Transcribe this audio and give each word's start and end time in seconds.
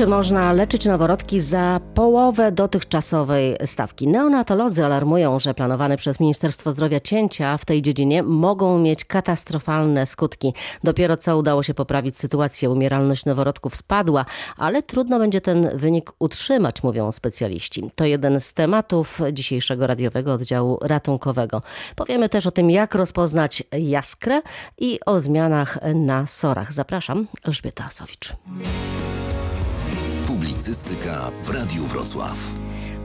Czy 0.00 0.06
można 0.06 0.52
leczyć 0.52 0.86
noworodki 0.86 1.40
za 1.40 1.80
połowę 1.94 2.52
dotychczasowej 2.52 3.56
stawki? 3.64 4.08
Neonatolodzy 4.08 4.84
alarmują, 4.84 5.38
że 5.38 5.54
planowane 5.54 5.96
przez 5.96 6.20
Ministerstwo 6.20 6.72
Zdrowia 6.72 7.00
cięcia 7.00 7.56
w 7.56 7.64
tej 7.64 7.82
dziedzinie 7.82 8.22
mogą 8.22 8.78
mieć 8.78 9.04
katastrofalne 9.04 10.06
skutki. 10.06 10.54
Dopiero 10.84 11.16
co 11.16 11.38
udało 11.38 11.62
się 11.62 11.74
poprawić 11.74 12.18
sytuację, 12.18 12.70
umieralność 12.70 13.24
noworodków 13.24 13.76
spadła, 13.76 14.24
ale 14.56 14.82
trudno 14.82 15.18
będzie 15.18 15.40
ten 15.40 15.78
wynik 15.78 16.12
utrzymać, 16.18 16.82
mówią 16.82 17.12
specjaliści. 17.12 17.90
To 17.94 18.04
jeden 18.04 18.40
z 18.40 18.52
tematów 18.52 19.20
dzisiejszego 19.32 19.86
radiowego 19.86 20.32
oddziału 20.32 20.78
ratunkowego. 20.82 21.62
Powiemy 21.96 22.28
też 22.28 22.46
o 22.46 22.50
tym, 22.50 22.70
jak 22.70 22.94
rozpoznać 22.94 23.62
jaskrę 23.78 24.42
i 24.78 24.98
o 25.06 25.20
zmianach 25.20 25.78
na 25.94 26.26
sorach. 26.26 26.72
Zapraszam, 26.72 27.26
Elżbieta 27.44 27.84
Asowicz. 27.84 28.32
Publicystyka 30.40 31.30
w 31.42 31.50
Radiu 31.50 31.84
Wrocław. 31.84 32.52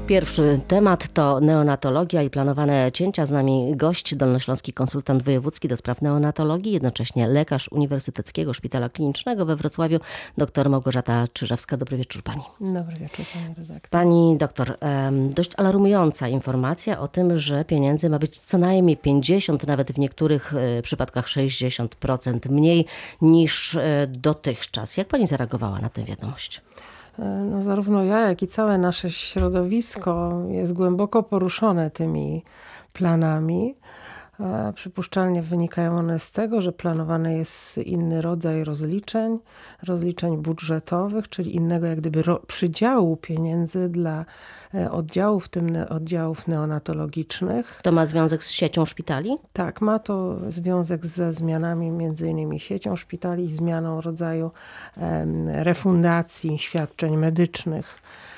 Pierwszy 0.07 0.59
temat 0.67 1.13
to 1.13 1.39
neonatologia 1.39 2.23
i 2.23 2.29
planowane 2.29 2.91
cięcia. 2.91 3.25
Z 3.25 3.31
nami 3.31 3.73
gość, 3.75 4.15
dolnośląski 4.15 4.73
konsultant 4.73 5.23
wojewódzki 5.23 5.67
do 5.67 5.77
spraw 5.77 6.01
neonatologii, 6.01 6.73
jednocześnie 6.73 7.27
lekarz 7.27 7.71
Uniwersyteckiego 7.71 8.53
Szpitala 8.53 8.89
Klinicznego 8.89 9.45
we 9.45 9.55
Wrocławiu, 9.55 9.99
dr 10.37 10.69
Małgorzata 10.69 11.25
Czyżewska. 11.33 11.77
Dobry 11.77 11.97
wieczór 11.97 12.23
pani. 12.23 12.43
Dobry 12.61 12.95
wieczór 12.95 13.25
pani 13.33 13.55
redaktor. 13.57 13.89
Pani 13.89 14.37
doktor, 14.37 14.77
dość 15.29 15.51
alarmująca 15.57 16.27
informacja 16.27 16.99
o 16.99 17.07
tym, 17.07 17.39
że 17.39 17.65
pieniędzy 17.65 18.09
ma 18.09 18.19
być 18.19 18.37
co 18.37 18.57
najmniej 18.57 18.97
50, 18.97 19.67
nawet 19.67 19.91
w 19.91 19.99
niektórych 19.99 20.53
e, 20.55 20.81
przypadkach 20.81 21.25
60% 21.27 22.51
mniej 22.51 22.85
niż 23.21 23.75
e, 23.75 24.07
dotychczas. 24.07 24.97
Jak 24.97 25.07
pani 25.07 25.27
zareagowała 25.27 25.79
na 25.79 25.89
tę 25.89 26.03
wiadomość? 26.03 26.61
E, 27.19 27.25
no, 27.25 27.61
zarówno 27.61 28.03
ja, 28.03 28.19
jak 28.19 28.43
i 28.43 28.47
całe 28.47 28.77
nasze 28.77 29.09
środowisko 29.09 30.41
jest 30.47 30.73
głęboko 30.73 31.23
poruszone 31.23 31.91
tymi 31.91 32.43
planami. 32.93 33.75
Przypuszczalnie 34.75 35.41
wynikają 35.41 35.97
one 35.97 36.19
z 36.19 36.31
tego, 36.31 36.61
że 36.61 36.71
planowany 36.71 37.37
jest 37.37 37.77
inny 37.77 38.21
rodzaj 38.21 38.63
rozliczeń, 38.63 39.39
rozliczeń 39.83 40.37
budżetowych, 40.37 41.29
czyli 41.29 41.55
innego 41.55 41.87
jak 41.87 41.99
gdyby 41.99 42.23
przydziału 42.47 43.17
pieniędzy 43.17 43.89
dla 43.89 44.25
e, 44.73 44.91
oddziałów, 44.91 45.45
w 45.45 45.49
tym 45.49 45.67
oddziałów 45.89 46.47
neonatologicznych. 46.47 47.79
To 47.83 47.91
ma 47.91 48.05
związek 48.05 48.43
z 48.43 48.51
siecią 48.51 48.85
szpitali? 48.85 49.37
Tak, 49.53 49.81
ma 49.81 49.99
to 49.99 50.37
związek 50.49 51.05
ze 51.05 51.33
zmianami 51.33 51.91
między 51.91 52.27
innymi 52.27 52.59
siecią 52.59 52.95
szpitali 52.95 53.43
i 53.43 53.53
zmianą 53.53 54.01
rodzaju 54.01 54.51
refundacji 55.63 56.59
świadczeń 56.59 57.17
medycznych 57.17 58.01
E, 58.05 58.34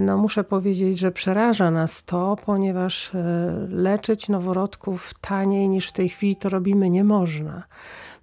no 0.00 0.18
muszę 0.18 0.44
powiedzieć, 0.44 0.98
że 0.98 1.12
przeraża 1.12 1.70
nas 1.70 2.04
to, 2.04 2.36
ponieważ 2.46 3.14
e, 3.14 3.20
leczyć 3.68 4.28
noworodków 4.28 5.14
taniej 5.20 5.68
niż 5.68 5.88
w 5.88 5.92
tej 5.92 6.08
chwili 6.08 6.36
to 6.36 6.48
robimy 6.48 6.90
nie 6.90 7.04
można. 7.04 7.62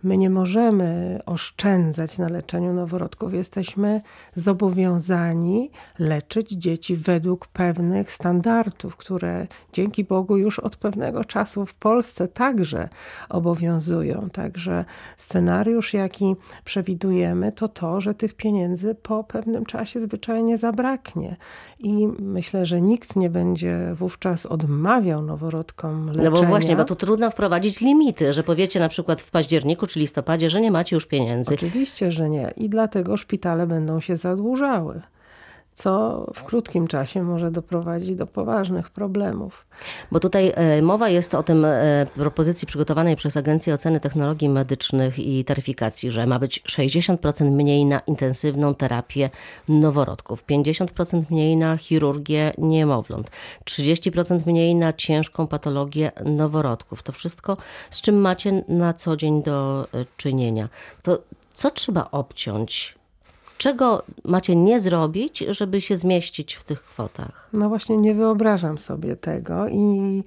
My 0.03 0.17
nie 0.17 0.29
możemy 0.29 1.19
oszczędzać 1.25 2.17
na 2.17 2.27
leczeniu 2.27 2.73
noworodków. 2.73 3.33
Jesteśmy 3.33 4.01
zobowiązani 4.35 5.71
leczyć 5.99 6.51
dzieci 6.51 6.95
według 6.95 7.47
pewnych 7.47 8.11
standardów, 8.11 8.95
które 8.95 9.47
dzięki 9.73 10.03
Bogu 10.03 10.37
już 10.37 10.59
od 10.59 10.75
pewnego 10.75 11.23
czasu 11.23 11.65
w 11.65 11.73
Polsce 11.73 12.27
także 12.27 12.89
obowiązują. 13.29 14.29
Także 14.29 14.85
scenariusz, 15.17 15.93
jaki 15.93 16.35
przewidujemy, 16.65 17.51
to 17.51 17.67
to, 17.67 18.01
że 18.01 18.13
tych 18.13 18.33
pieniędzy 18.33 18.95
po 18.95 19.23
pewnym 19.23 19.65
czasie 19.65 19.99
zwyczajnie 19.99 20.57
zabraknie. 20.57 21.35
I 21.79 22.07
myślę, 22.19 22.65
że 22.65 22.81
nikt 22.81 23.15
nie 23.15 23.29
będzie 23.29 23.93
wówczas 23.95 24.45
odmawiał 24.45 25.21
noworodkom 25.21 26.07
leczenia. 26.07 26.29
No 26.29 26.35
bo 26.35 26.43
właśnie, 26.43 26.75
bo 26.75 26.85
tu 26.85 26.95
trudno 26.95 27.31
wprowadzić 27.31 27.81
limity, 27.81 28.33
że 28.33 28.43
powiecie 28.43 28.79
na 28.79 28.89
przykład 28.89 29.21
w 29.21 29.31
październiku 29.31 29.87
czy 29.87 29.96
listopadzie, 29.97 30.49
że 30.49 30.61
nie 30.61 30.71
macie 30.71 30.95
już 30.95 31.05
pieniędzy. 31.05 31.53
Oczywiście, 31.53 32.11
że 32.11 32.29
nie. 32.29 32.53
I 32.57 32.69
dlatego 32.69 33.17
szpitale 33.17 33.67
będą 33.67 33.99
się 33.99 34.15
zadłużały 34.15 35.01
co 35.77 36.25
w 36.33 36.43
krótkim 36.43 36.87
czasie 36.87 37.23
może 37.23 37.51
doprowadzić 37.51 38.15
do 38.15 38.27
poważnych 38.27 38.89
problemów. 38.89 39.67
Bo 40.11 40.19
tutaj 40.19 40.53
e, 40.55 40.81
mowa 40.81 41.09
jest 41.09 41.35
o 41.35 41.43
tym 41.43 41.65
e, 41.65 42.05
propozycji 42.15 42.67
przygotowanej 42.67 43.15
przez 43.15 43.37
Agencję 43.37 43.73
Oceny 43.73 43.99
Technologii 43.99 44.49
Medycznych 44.49 45.19
i 45.19 45.45
Taryfikacji, 45.45 46.11
że 46.11 46.27
ma 46.27 46.39
być 46.39 46.61
60% 46.61 47.51
mniej 47.51 47.85
na 47.85 47.99
intensywną 47.99 48.75
terapię 48.75 49.29
noworodków, 49.67 50.45
50% 50.45 51.23
mniej 51.29 51.57
na 51.57 51.77
chirurgię 51.77 52.53
niemowląt, 52.57 53.31
30% 53.65 54.47
mniej 54.47 54.75
na 54.75 54.93
ciężką 54.93 55.47
patologię 55.47 56.11
noworodków. 56.25 57.03
To 57.03 57.11
wszystko, 57.11 57.57
z 57.91 58.01
czym 58.01 58.21
macie 58.21 58.63
na 58.67 58.93
co 58.93 59.17
dzień 59.17 59.43
do 59.43 59.87
e, 59.93 60.05
czynienia. 60.17 60.69
To 61.03 61.17
co 61.53 61.71
trzeba 61.71 62.07
obciąć 62.11 62.97
Czego 63.57 64.03
macie 64.23 64.55
nie 64.55 64.79
zrobić, 64.79 65.39
żeby 65.49 65.81
się 65.81 65.97
zmieścić 65.97 66.53
w 66.53 66.63
tych 66.63 66.83
kwotach? 66.83 67.49
No 67.53 67.69
właśnie 67.69 67.97
nie 67.97 68.13
wyobrażam 68.13 68.77
sobie 68.77 69.15
tego 69.15 69.67
i 69.67 70.23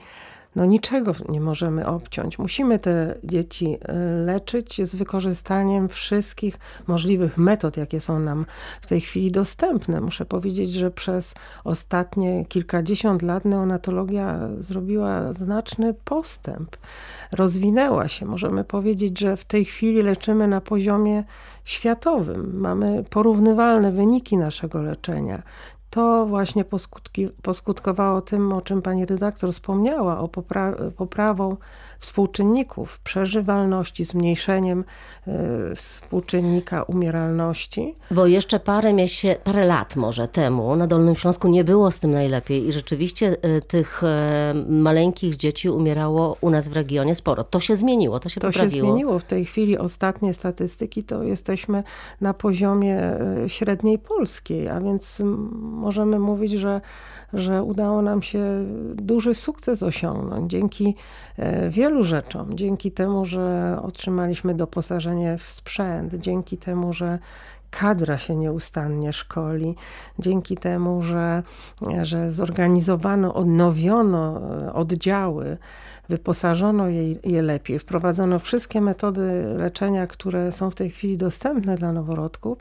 no 0.57 0.65
niczego 0.65 1.13
nie 1.29 1.41
możemy 1.41 1.87
obciąć. 1.87 2.39
Musimy 2.39 2.79
te 2.79 3.15
dzieci 3.25 3.79
e, 3.83 3.95
leczyć 4.03 4.89
z 4.89 4.95
wykorzystaniem 4.95 5.89
wszystkich 5.89 6.59
możliwych 6.87 7.39
metod, 7.39 7.77
jakie 7.77 8.01
są 8.01 8.19
nam 8.19 8.47
w 8.81 8.87
tej 8.87 9.01
chwili 9.01 9.31
dostępne. 9.31 10.01
Muszę 10.01 10.25
powiedzieć, 10.25 10.73
że 10.73 10.91
przez 10.91 11.35
ostatnie 11.65 12.45
kilkadziesiąt 12.45 13.23
lat 13.23 13.45
neonatologia 13.45 14.49
zrobiła 14.61 15.33
znaczny 15.33 15.95
postęp. 16.05 16.77
Rozwinęła 17.33 18.09
się. 18.09 18.27
Możemy 18.27 18.65
powiedzieć, 18.65 19.19
że 19.19 19.37
w 19.37 19.45
tej 19.45 19.65
chwili 19.65 20.03
leczymy 20.03 20.49
na 20.49 20.61
poziomie 20.61 21.25
światowym. 21.65 22.61
Mamy 22.61 23.05
porównywalne 23.11 23.93
wyniki 23.93 24.37
naszego 24.37 24.83
leczenia 24.83 25.43
to 25.91 26.27
właśnie 26.27 26.65
poskutki, 26.65 27.29
poskutkowało 27.43 28.21
tym, 28.21 28.53
o 28.53 28.61
czym 28.61 28.83
pani 28.83 29.07
redaktor 29.07 29.53
wspomniała, 29.53 30.21
o 30.21 30.29
popra 30.29 30.73
poprawą 30.97 31.57
współczynników 32.01 32.99
przeżywalności, 32.99 34.05
zmniejszeniem 34.05 34.85
y, 35.29 35.33
współczynnika 35.77 36.83
umieralności. 36.83 37.95
Bo 38.11 38.27
jeszcze 38.27 38.61
parę, 38.61 38.93
miesię 38.93 39.37
parę 39.45 39.67
lat 39.67 39.97
może 39.97 40.29
temu 40.29 40.77
na 40.77 40.87
Dolnym 40.87 41.17
Śląsku 41.17 41.49
nie 41.49 41.65
było 41.65 41.91
z 41.91 41.99
tym 41.99 42.11
najlepiej 42.11 42.69
i 42.69 42.73
rzeczywiście 42.73 43.37
y, 43.45 43.63
tych 43.63 44.03
y, 44.03 44.07
maleńkich 44.73 45.37
dzieci 45.37 45.71
umierało 45.71 46.37
u 46.41 46.51
nas 46.51 46.69
w 46.69 46.73
regionie 46.73 47.15
sporo. 47.15 47.45
To 47.45 47.61
się 47.61 47.77
zmieniło, 47.77 48.21
to 48.21 48.29
się 48.29 48.41
to 48.41 48.47
poprawiło. 48.47 48.71
To 48.71 48.87
się 48.87 48.93
zmieniło. 48.93 49.19
W 49.19 49.25
tej 49.25 49.45
chwili 49.45 49.79
ostatnie 49.79 50.35
statystyki 50.35 51.05
to 51.05 51.23
jesteśmy 51.23 51.83
na 52.21 52.35
poziomie 52.35 53.01
średniej 53.47 53.99
polskiej, 53.99 54.69
a 54.69 54.81
więc 54.81 55.23
możemy 55.81 56.19
mówić, 56.19 56.53
że, 56.53 56.81
że 57.33 57.63
udało 57.63 58.03
nam 58.03 58.23
się 58.23 58.65
duży 58.95 59.35
sukces 59.35 59.83
osiągnąć 59.83 60.51
dzięki 60.51 60.97
e, 61.37 61.71
wielu 61.71 62.03
rzeczom. 62.05 62.49
Dzięki 62.55 62.93
temu, 62.93 63.25
że 63.25 63.77
otrzymaliśmy 63.83 64.55
doposażenie 64.55 65.39
w 65.39 65.43
sprzęt, 65.43 66.15
dzięki 66.15 66.59
temu, 66.59 66.93
że 66.93 67.19
kadra 67.71 68.19
się 68.19 68.37
nieustannie 68.37 69.13
szkoli, 69.13 69.75
dzięki 70.19 70.57
temu, 70.57 71.03
że, 71.03 71.43
że 72.03 72.33
zorganizowano, 72.33 73.35
odnowiono 73.35 74.41
e, 74.67 74.73
oddziały, 74.73 75.59
wyposażono 76.09 76.89
je, 76.89 77.13
je 77.13 77.43
lepiej, 77.43 77.79
wprowadzono 77.79 78.39
wszystkie 78.39 78.81
metody 78.81 79.45
leczenia, 79.57 80.07
które 80.07 80.53
są 80.53 80.71
w 80.71 80.75
tej 80.75 80.91
chwili 80.91 81.17
dostępne 81.17 81.77
dla 81.77 81.93
noworodków, 81.93 82.59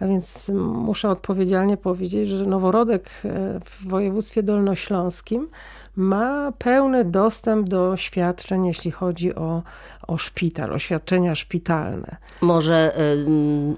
a 0.00 0.06
więc 0.06 0.48
muszę 0.58 1.08
odpowiedzialnie 1.08 1.76
powiedzieć, 1.76 2.28
że 2.28 2.46
noworodek 2.46 3.10
e, 3.24 3.60
w 3.64 3.88
województwie 3.88 4.42
dolnośląskim 4.42 5.48
ma 5.96 6.52
pełny 6.58 7.04
dostęp 7.04 7.68
do 7.68 7.96
świadczeń, 7.96 8.66
jeśli 8.66 8.90
chodzi 8.90 9.34
o, 9.34 9.62
o 10.06 10.18
szpital, 10.18 10.72
o 10.72 10.78
świadczenia 10.78 11.34
szpitalne. 11.34 12.16
Może 12.40 12.98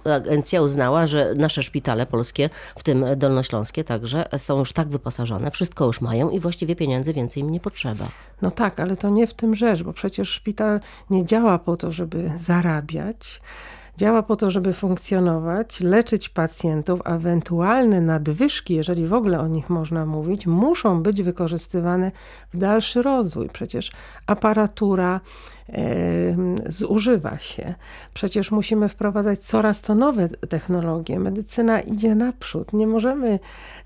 y, 0.06 0.12
agencja 0.12 0.62
uznała, 0.62 1.06
że 1.06 1.34
nasze 1.34 1.62
szpitale 1.62 2.06
polskie, 2.06 2.50
w 2.78 2.82
tym 2.82 3.04
dolnośląskie 3.16 3.84
także, 3.84 4.28
są 4.36 4.58
już 4.58 4.72
tak 4.72 4.88
wyposażone, 4.88 5.50
wszystko 5.50 5.86
już 5.86 6.00
mają 6.00 6.30
i 6.30 6.40
właściwie 6.40 6.76
pieniędzy 6.76 7.12
więcej 7.12 7.42
im 7.42 7.50
nie 7.50 7.60
potrzeba. 7.60 8.08
No 8.42 8.50
tak, 8.50 8.80
ale 8.80 8.96
to 8.96 9.10
nie 9.10 9.26
w 9.26 9.34
tym 9.34 9.54
rzecz, 9.54 9.82
bo 9.82 9.92
przecież 9.92 10.28
szpital 10.28 10.80
nie 11.10 11.24
działa 11.24 11.58
po 11.58 11.76
to, 11.76 11.92
żeby 11.92 12.30
zarabiać 12.36 13.40
działa 13.98 14.22
po 14.22 14.36
to, 14.36 14.50
żeby 14.50 14.72
funkcjonować, 14.72 15.80
leczyć 15.80 16.28
pacjentów, 16.28 17.00
a 17.04 17.14
ewentualne 17.14 18.00
nadwyżki, 18.00 18.74
jeżeli 18.74 19.06
w 19.06 19.14
ogóle 19.14 19.40
o 19.40 19.48
nich 19.48 19.70
można 19.70 20.06
mówić, 20.06 20.46
muszą 20.46 21.02
być 21.02 21.22
wykorzystywane 21.22 22.12
w 22.52 22.56
dalszy 22.56 23.02
rozwój. 23.02 23.48
Przecież 23.52 23.92
aparatura, 24.26 25.20
zużywa 26.66 27.38
się. 27.38 27.74
Przecież 28.14 28.50
musimy 28.50 28.88
wprowadzać 28.88 29.38
coraz 29.38 29.82
to 29.82 29.94
nowe 29.94 30.28
technologie. 30.28 31.18
Medycyna 31.18 31.80
idzie 31.80 32.14
naprzód. 32.14 32.72
Nie 32.72 32.86
możemy 32.86 33.38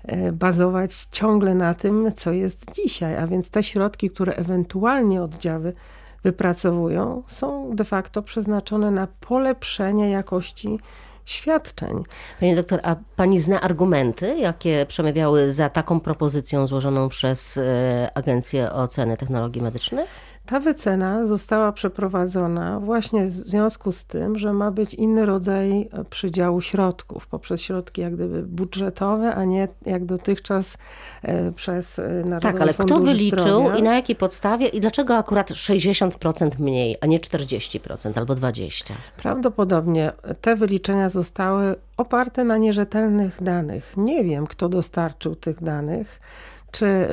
e, 0.03 0.31
bazować 0.31 1.07
ciągle 1.11 1.55
na 1.55 1.73
tym, 1.73 2.11
co 2.15 2.31
jest 2.31 2.73
dzisiaj, 2.75 3.17
a 3.17 3.27
więc 3.27 3.49
te 3.49 3.63
środki, 3.63 4.09
które 4.09 4.35
ewentualnie 4.35 5.23
oddziały 5.23 5.73
wypracowują, 6.23 7.23
są 7.27 7.75
de 7.75 7.85
facto 7.85 8.21
przeznaczone 8.21 8.91
na 8.91 9.07
polepszenie 9.19 10.09
jakości 10.09 10.79
świadczeń. 11.25 12.03
Pani 12.39 12.55
doktor, 12.55 12.79
a 12.83 12.95
pani 13.15 13.39
zna 13.39 13.61
argumenty, 13.61 14.37
jakie 14.37 14.85
przemawiały 14.87 15.51
za 15.51 15.69
taką 15.69 15.99
propozycją 15.99 16.67
złożoną 16.67 17.09
przez 17.09 17.57
e, 17.57 18.09
Agencję 18.13 18.71
Oceny 18.71 19.17
Technologii 19.17 19.61
Medycznych? 19.61 20.09
Ta 20.45 20.59
wycena 20.59 21.25
została 21.25 21.71
przeprowadzona 21.71 22.79
właśnie 22.79 23.25
w 23.25 23.29
związku 23.29 23.91
z 23.91 24.05
tym, 24.05 24.37
że 24.39 24.53
ma 24.53 24.71
być 24.71 24.93
inny 24.93 25.25
rodzaj 25.25 25.89
e, 25.91 26.03
przydziału 26.09 26.61
środków, 26.61 27.27
poprzez 27.27 27.61
środki 27.61 28.01
jak 28.01 28.15
gdyby 28.15 28.43
budżetowe, 28.43 29.35
a 29.35 29.43
nie 29.43 29.67
jak 29.85 30.05
dotychczas 30.05 30.77
e, 31.21 31.51
przez 31.51 31.99
e, 31.99 32.07
Narodowy 32.09 32.41
Tak, 32.41 32.61
ale 32.61 32.73
Fundusz 32.73 32.95
kto 32.95 33.05
wyliczył 33.05 33.39
Zdrowia. 33.39 33.75
i 33.75 33.83
na 33.83 33.95
jakiej 33.95 34.15
podstawie 34.15 34.67
i 34.67 34.81
dlaczego 34.81 35.17
akurat 35.17 35.51
60% 35.51 36.59
mniej, 36.59 36.95
a 37.01 37.05
nie 37.05 37.19
40% 37.19 38.17
albo 38.19 38.33
20%? 38.33 38.93
Prawdopodobnie 39.17 40.11
te 40.41 40.55
wyliczenia 40.55 41.09
zostały 41.09 41.75
oparte 41.97 42.43
na 42.43 42.57
nierzetelnych 42.57 43.43
danych. 43.43 43.93
Nie 43.97 44.23
wiem, 44.23 44.47
kto 44.47 44.69
dostarczył 44.69 45.35
tych 45.35 45.63
danych 45.63 46.19
czy 46.73 47.07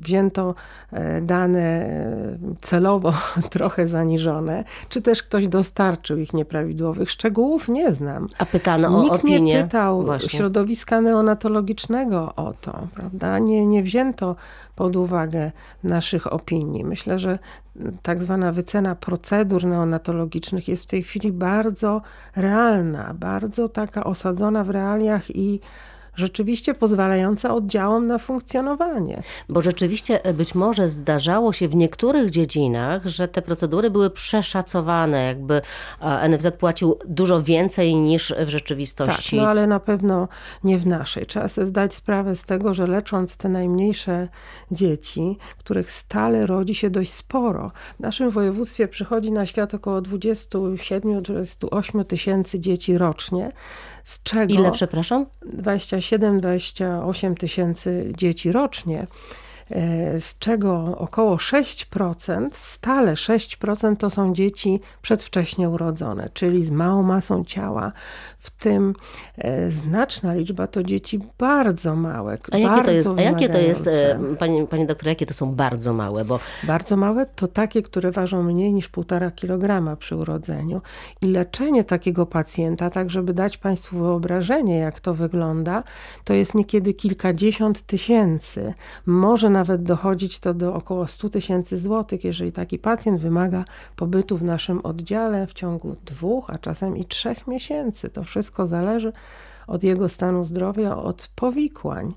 wzięto 0.00 0.54
e, 0.92 1.20
dane 1.20 1.60
e, 1.60 2.38
celowo 2.60 3.12
trochę 3.50 3.86
zaniżone, 3.86 4.64
czy 4.88 5.02
też 5.02 5.22
ktoś 5.22 5.48
dostarczył 5.48 6.18
ich 6.18 6.34
nieprawidłowych. 6.34 7.10
Szczegółów 7.10 7.68
nie 7.68 7.92
znam. 7.92 8.28
A 8.38 8.46
pytano 8.46 8.98
o 8.98 9.02
Nikt 9.02 9.14
opinię. 9.14 9.40
nie 9.40 9.62
pytał 9.62 10.02
Właśnie. 10.02 10.38
środowiska 10.38 11.00
neonatologicznego 11.00 12.32
o 12.36 12.54
to, 12.60 12.78
prawda? 12.94 13.38
Nie, 13.38 13.66
nie 13.66 13.82
wzięto 13.82 14.36
pod 14.76 14.96
uwagę 14.96 15.52
naszych 15.84 16.32
opinii. 16.32 16.84
Myślę, 16.84 17.18
że 17.18 17.38
tak 18.02 18.22
zwana 18.22 18.52
wycena 18.52 18.94
procedur 18.94 19.66
neonatologicznych 19.66 20.68
jest 20.68 20.82
w 20.82 20.90
tej 20.90 21.02
chwili 21.02 21.32
bardzo 21.32 22.02
realna, 22.36 23.14
bardzo 23.14 23.68
taka 23.68 24.04
osadzona 24.04 24.64
w 24.64 24.70
realiach 24.70 25.36
i 25.36 25.60
rzeczywiście 26.14 26.74
pozwalająca 26.74 27.54
oddziałom 27.54 28.06
na 28.06 28.18
funkcjonowanie. 28.18 29.22
Bo 29.48 29.60
rzeczywiście 29.60 30.24
e, 30.24 30.34
być 30.34 30.54
może 30.54 30.88
zdarzało 30.88 31.52
się 31.52 31.68
w 31.68 31.76
niektórych 31.76 32.30
dziedzinach, 32.30 33.06
że 33.06 33.28
te 33.28 33.42
procedury 33.42 33.90
były 33.90 34.10
przeszacowane, 34.10 35.24
jakby 35.24 35.62
NFZ 36.28 36.46
płacił 36.58 36.98
dużo 37.06 37.42
więcej 37.42 37.94
niż 37.94 38.34
w 38.46 38.48
rzeczywistości. 38.48 39.36
Tak, 39.36 39.44
no 39.44 39.50
ale 39.50 39.66
na 39.66 39.80
pewno 39.80 40.28
nie 40.64 40.78
w 40.78 40.86
naszej. 40.86 41.26
Trzeba 41.26 41.48
sobie 41.48 41.66
zdać 41.66 41.94
sprawę 41.94 42.34
z 42.34 42.44
tego, 42.44 42.74
że 42.74 42.86
lecząc 42.86 43.36
te 43.36 43.48
najmniejsze 43.48 44.28
dzieci, 44.70 45.38
których 45.58 45.92
stale 45.92 46.46
rodzi 46.46 46.74
się 46.74 46.90
dość 46.90 47.12
sporo. 47.12 47.72
W 47.98 48.00
naszym 48.00 48.30
województwie 48.30 48.88
przychodzi 48.88 49.32
na 49.32 49.46
świat 49.46 49.74
około 49.74 50.02
27-28 50.02 52.04
tysięcy 52.04 52.60
dzieci 52.60 52.98
rocznie, 52.98 53.52
z 54.04 54.22
czego... 54.22 54.54
Ile, 54.54 54.72
przepraszam? 54.72 55.26
27-28 56.00 57.34
tysięcy 57.34 58.12
dzieci 58.16 58.52
rocznie, 58.52 59.06
z 60.18 60.38
czego 60.38 60.98
około 60.98 61.36
6%, 61.36 62.48
stale 62.52 63.14
6% 63.14 63.96
to 63.96 64.10
są 64.10 64.34
dzieci 64.34 64.80
przedwcześnie 65.02 65.68
urodzone, 65.68 66.28
czyli 66.34 66.64
z 66.64 66.70
małą 66.70 67.02
masą 67.02 67.44
ciała, 67.44 67.92
w 68.38 68.50
tym 68.50 68.94
e, 69.38 69.70
znaczna 69.70 70.34
liczba 70.34 70.66
to 70.66 70.82
dzieci 70.82 71.20
bardzo 71.38 71.96
małe, 71.96 72.38
A 72.52 72.58
jakie 72.58 72.74
bardzo 72.74 72.84
to 72.84 72.92
jest, 72.92 73.08
a 73.08 73.22
jakie 73.22 73.48
to 73.48 73.58
jest 73.58 73.86
e, 73.86 74.18
pani, 74.38 74.66
pani 74.66 74.86
doktor, 74.86 75.08
jakie 75.08 75.26
to 75.26 75.34
są 75.34 75.54
bardzo 75.54 75.92
małe? 75.92 76.24
Bo 76.24 76.40
Bardzo 76.64 76.96
małe 76.96 77.26
to 77.26 77.48
takie, 77.48 77.82
które 77.82 78.10
ważą 78.10 78.42
mniej 78.42 78.72
niż 78.72 78.90
1,5 78.90 79.34
kg 79.34 79.96
przy 79.96 80.16
urodzeniu. 80.16 80.80
I 81.22 81.26
leczenie 81.26 81.84
takiego 81.84 82.26
pacjenta, 82.26 82.90
tak 82.90 83.10
żeby 83.10 83.34
dać 83.34 83.58
Państwu 83.58 83.98
wyobrażenie, 83.98 84.78
jak 84.78 85.00
to 85.00 85.14
wygląda, 85.14 85.82
to 86.24 86.34
jest 86.34 86.54
niekiedy 86.54 86.94
kilkadziesiąt 86.94 87.82
tysięcy. 87.82 88.74
Może 89.06 89.50
nawet 89.50 89.59
dochodzić 89.78 90.38
to 90.38 90.54
do 90.54 90.74
około 90.74 91.06
100 91.06 91.30
tysięcy 91.30 91.78
złotych, 91.78 92.24
jeżeli 92.24 92.52
taki 92.52 92.78
pacjent 92.78 93.20
wymaga 93.20 93.64
pobytu 93.96 94.36
w 94.36 94.42
naszym 94.42 94.80
oddziale 94.80 95.46
w 95.46 95.52
ciągu 95.52 95.96
dwóch, 96.04 96.50
a 96.50 96.58
czasem 96.58 96.96
i 96.96 97.04
trzech 97.04 97.46
miesięcy. 97.46 98.10
To 98.10 98.24
wszystko 98.24 98.66
zależy 98.66 99.12
od 99.66 99.82
jego 99.82 100.08
stanu 100.08 100.44
zdrowia, 100.44 100.96
od 100.96 101.28
powikłań. 101.34 102.12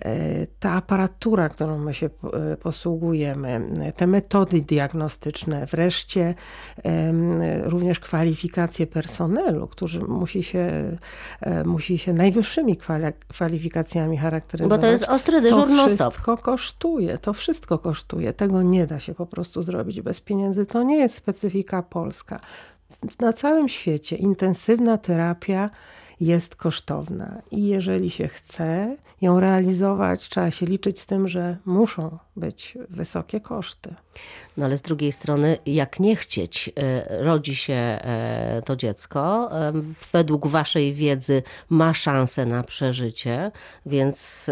E, 0.00 0.46
Ta 0.60 0.72
aparatura, 0.72 1.48
którą 1.48 1.78
my 1.78 1.94
się 1.94 2.10
e, 2.52 2.56
posługujemy, 2.56 3.60
te 3.96 4.06
metody 4.06 4.60
diagnostyczne, 4.60 5.66
wreszcie 5.66 6.34
również 7.62 8.00
kwalifikacje 8.00 8.86
personelu, 8.86 9.66
który 9.66 10.00
musi 10.00 10.42
się, 10.42 10.96
e, 11.40 11.64
musi 11.64 11.98
się 11.98 12.12
najwyższymi 12.12 12.76
kwali- 12.78 13.12
kwalifikacjami 13.28 14.16
charakteryzować. 14.16 14.78
Bo 14.78 14.86
to 14.86 14.90
jest 14.90 15.04
ostry 15.04 15.40
dyżur 15.40 15.68
To 15.68 15.86
wszystko 15.88 16.36
kosztuje, 16.38 17.18
to 17.18 17.32
wszystko 17.32 17.78
kosztuje. 17.78 18.32
Tego 18.32 18.62
nie 18.62 18.86
da 18.86 19.00
się 19.00 19.14
po 19.14 19.26
prostu 19.26 19.62
zrobić 19.62 20.00
bez 20.00 20.20
pieniędzy. 20.20 20.66
To 20.66 20.82
nie 20.82 20.96
jest 20.96 21.14
specyfika 21.14 21.82
polska. 21.82 22.40
Na 23.20 23.32
całym 23.32 23.68
świecie 23.68 24.16
intensywna 24.16 24.98
terapia 24.98 25.70
jest 26.20 26.56
kosztowna 26.56 27.42
i 27.50 27.66
jeżeli 27.66 28.10
się 28.10 28.28
chce 28.28 28.96
ją 29.20 29.40
realizować, 29.40 30.28
trzeba 30.28 30.50
się 30.50 30.66
liczyć 30.66 31.00
z 31.00 31.06
tym, 31.06 31.28
że 31.28 31.56
muszą 31.64 32.18
być 32.36 32.78
wysokie 32.90 33.40
koszty. 33.40 33.94
No 34.56 34.66
ale 34.66 34.78
z 34.78 34.82
drugiej 34.82 35.12
strony, 35.12 35.58
jak 35.66 36.00
nie 36.00 36.16
chcieć, 36.16 36.70
e, 36.76 37.22
rodzi 37.24 37.56
się 37.56 37.74
e, 37.74 38.62
to 38.64 38.76
dziecko, 38.76 39.48
e, 39.52 39.72
według 40.12 40.46
waszej 40.46 40.94
wiedzy 40.94 41.42
ma 41.68 41.94
szansę 41.94 42.46
na 42.46 42.62
przeżycie, 42.62 43.50
więc 43.86 44.50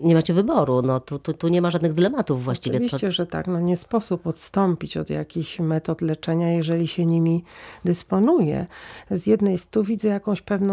nie 0.00 0.14
macie 0.14 0.34
wyboru. 0.34 0.82
No, 0.82 1.00
tu, 1.00 1.18
tu, 1.18 1.32
tu 1.34 1.48
nie 1.48 1.62
ma 1.62 1.70
żadnych 1.70 1.94
dylematów 1.94 2.44
właściwie. 2.44 2.76
Oczywiście, 2.76 3.12
że 3.12 3.26
tak. 3.26 3.46
No 3.46 3.60
nie 3.60 3.76
sposób 3.76 4.26
odstąpić 4.26 4.96
od 4.96 5.10
jakichś 5.10 5.60
metod 5.60 6.00
leczenia, 6.00 6.52
jeżeli 6.52 6.88
się 6.88 7.06
nimi 7.06 7.44
dysponuje. 7.84 8.66
Z 9.10 9.26
jednej 9.26 9.58
strony 9.58 9.86
widzę 9.86 10.08
jakąś 10.08 10.42
pewną 10.42 10.65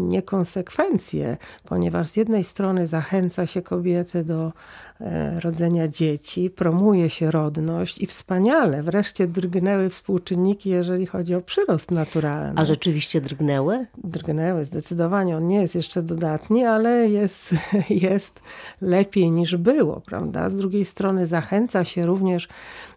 niekonsekwencję, 0.00 1.36
ponieważ 1.64 2.08
z 2.08 2.16
jednej 2.16 2.44
strony 2.44 2.86
zachęca 2.86 3.46
się 3.46 3.62
kobiety 3.62 4.24
do 4.24 4.52
e, 5.00 5.40
rodzenia 5.40 5.88
dzieci, 5.88 6.50
promuje 6.50 7.10
się 7.10 7.30
rodność 7.30 7.98
i 7.98 8.06
wspaniale, 8.06 8.82
wreszcie 8.82 9.26
drgnęły 9.26 9.90
współczynniki, 9.90 10.70
jeżeli 10.70 11.06
chodzi 11.06 11.34
o 11.34 11.40
przyrost 11.40 11.90
naturalny. 11.90 12.52
a 12.56 12.64
rzeczywiście 12.64 13.20
drgnęły? 13.20 13.86
drgnęły 14.04 14.64
zdecydowanie. 14.64 15.36
On 15.36 15.46
nie 15.46 15.60
jest 15.60 15.74
jeszcze 15.74 16.02
dodatni, 16.02 16.64
ale 16.64 17.08
jest, 17.08 17.54
jest 18.08 18.42
lepiej 18.80 19.30
niż 19.30 19.56
było, 19.56 20.00
prawda? 20.00 20.48
Z 20.48 20.56
drugiej 20.56 20.84
strony 20.84 21.26
zachęca 21.26 21.84
się 21.84 22.02
również 22.02 22.48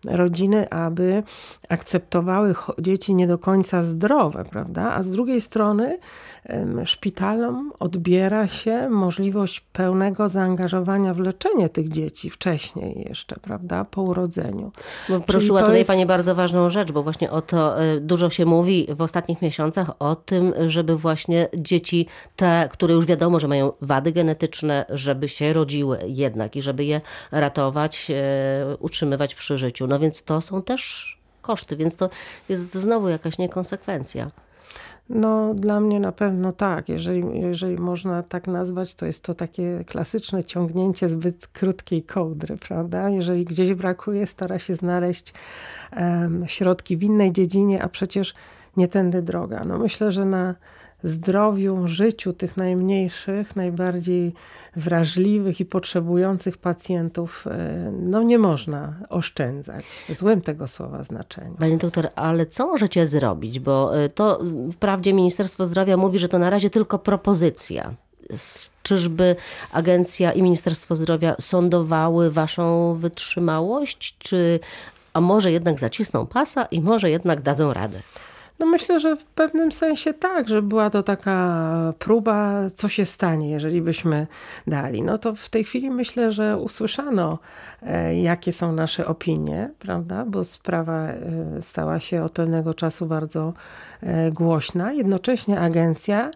rodziny, 0.06 0.70
aby 0.70 1.24
akceptowały 1.70 2.56
dzieci 2.80 3.15
nie 3.15 3.27
do 3.27 3.38
końca 3.38 3.84
zdrowe, 3.84 4.46
prawda? 4.50 4.94
A 4.94 5.04
z 5.04 5.12
drugiej 5.12 5.42
strony 5.42 6.00
szpitalom 6.86 7.72
odbiera 7.79 8.48
się 8.48 8.89
możliwość 8.89 9.60
pełnego 9.60 10.29
zaangażowania 10.29 11.13
w 11.13 11.20
leczenie 11.20 11.70
tych 11.70 11.89
dzieci 11.89 12.29
wcześniej 12.29 13.05
jeszcze, 13.10 13.36
prawda? 13.41 13.86
Po 13.86 14.01
urodzeniu. 14.01 14.72
Bo 15.10 15.15
Czyli 15.15 15.24
poruszyła 15.24 15.62
tutaj 15.62 15.77
jest- 15.77 15.89
Pani 15.89 16.05
bardzo 16.05 16.36
ważną 16.36 16.70
rzecz, 16.70 16.91
bo 16.91 17.03
właśnie 17.03 17.32
o 17.32 17.41
to 17.41 17.82
e, 17.82 18.00
dużo 18.00 18.29
się 18.29 18.46
mówi 18.46 18.88
w 18.89 19.01
ostatnich 19.01 19.41
miesiącach 19.41 19.91
o 20.00 20.15
tym, 20.15 20.53
żeby 20.67 20.98
właśnie 20.98 21.48
dzieci, 21.58 22.08
te, 22.36 22.70
które 22.72 22.94
już 22.94 23.05
wiadomo, 23.05 23.39
że 23.39 23.48
mają 23.48 23.72
wady 23.82 24.12
genetyczne, 24.12 24.86
żeby 24.89 25.29
się 25.29 25.53
rodziły 25.53 26.00
jednak 26.05 26.55
i 26.55 26.62
żeby 26.62 26.86
je 26.86 27.01
ratować, 27.32 28.12
e, 28.12 28.75
utrzymywać 28.79 29.36
przy 29.36 29.58
życiu. 29.58 29.88
No 29.88 30.00
więc 30.00 30.24
to 30.24 30.41
są 30.41 30.62
też 30.62 31.15
koszty, 31.41 31.75
więc 31.77 31.96
to 31.96 32.10
jest 32.50 32.74
znowu 32.74 33.10
jakaś 33.10 33.38
niekonsekwencja. 33.38 34.32
No, 35.10 35.53
dla 35.53 35.79
mnie 35.79 36.00
na 36.00 36.12
pewno 36.12 36.51
tak. 36.51 36.89
Jeżeli, 36.89 37.39
jeżeli 37.39 37.77
można 37.77 38.24
tak 38.24 38.48
nazwać, 38.48 38.96
to 38.96 39.05
jest 39.05 39.24
to 39.24 39.34
takie 39.34 39.84
klasyczne 39.88 40.44
ciągnięcie 40.44 41.10
zbyt 41.10 41.48
krótkiej 41.48 42.03
kołdry, 42.03 42.58
prawda? 42.58 43.10
Jeżeli 43.10 43.46
gdzieś 43.46 43.74
brakuje, 43.74 44.27
stara 44.27 44.60
się 44.60 44.75
znaleźć 44.75 45.34
em, 45.91 46.46
środki 46.48 46.98
w 46.98 47.03
innej 47.03 47.32
dziedzinie, 47.32 47.84
a 47.84 47.89
przecież 47.89 48.34
nie 48.77 48.88
tędy 48.88 49.22
droga. 49.22 49.63
No 49.67 49.77
myślę, 49.77 50.12
że 50.12 50.25
na 50.25 50.55
zdrowiu, 51.03 51.88
życiu 51.88 52.34
tych 52.34 52.58
najmniejszych, 52.58 53.55
najbardziej 53.55 54.34
wrażliwych 54.75 55.60
i 55.60 55.65
potrzebujących 55.65 56.58
pacjentów, 56.58 57.48
e, 57.48 57.91
no 57.91 58.24
nie 58.24 58.39
można 58.39 58.94
oszczędzać. 59.10 59.86
W 60.10 60.15
złym 60.15 60.41
tego 60.41 60.67
słowa 60.67 61.03
znaczeniu. 61.03 61.55
Panie 61.60 61.77
doktor, 61.77 62.10
ale 62.15 62.46
co 62.46 62.67
możecie 62.67 63.08
zrobić? 63.08 63.60
Bo 63.60 63.98
e, 64.03 64.10
to 64.10 64.41
wprawdzie 64.72 65.13
Ministerstwo 65.13 65.65
Zdrowia 65.65 65.98
mówi, 65.98 66.20
że 66.20 66.27
to 66.27 66.39
na 66.39 66.50
razie 66.50 66.70
tylko 66.70 67.00
propozycja. 67.00 67.94
Czyżby 68.84 69.36
agencja 69.72 70.32
i 70.32 70.41
Ministerstwo 70.41 70.96
Zdrowia 70.96 71.36
sądowały 71.39 72.32
waszą 72.32 72.94
wytrzymałość, 72.94 74.15
czy 74.20 74.60
a 75.13 75.22
może 75.22 75.51
jednak 75.51 75.79
zacisną 75.79 76.27
pasa 76.27 76.65
i 76.65 76.82
może 76.82 77.10
jednak 77.10 77.41
dadzą 77.41 77.74
radę? 77.74 78.00
No 78.60 78.66
myślę, 78.66 79.00
że 79.00 79.16
w 79.16 79.26
pewnym 79.26 79.72
sensie 79.72 80.14
tak, 80.14 80.48
że 80.48 80.62
była 80.62 80.90
to 80.90 81.04
taka 81.04 81.94
próba, 82.00 82.70
co 82.76 82.90
się 82.90 83.06
stanie, 83.06 83.50
jeżeli 83.50 83.82
byśmy 83.82 84.28
dali. 84.68 85.04
No 85.04 85.18
to 85.18 85.36
w 85.36 85.50
tej 85.50 85.64
chwili 85.64 85.92
myślę, 85.92 86.32
że 86.32 86.58
usłyszano, 86.58 87.40
e, 87.82 88.22
jakie 88.22 88.52
są 88.52 88.72
nasze 88.72 89.08
opinie, 89.08 89.72
prawda? 89.80 90.26
Bo 90.26 90.44
sprawa 90.44 91.08
e, 91.08 91.62
stała 91.62 92.00
się 92.00 92.24
od 92.24 92.32
pewnego 92.32 92.74
czasu 92.74 93.06
bardzo 93.06 93.54
e, 94.02 94.32
głośna. 94.32 94.92
Jednocześnie 94.92 95.60
agencja 95.60 96.32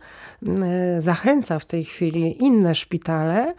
zachęca 0.97 1.59
w 1.59 1.65
tej 1.65 1.83
chwili 1.83 2.43
inne 2.43 2.75
szpitale 2.75 3.53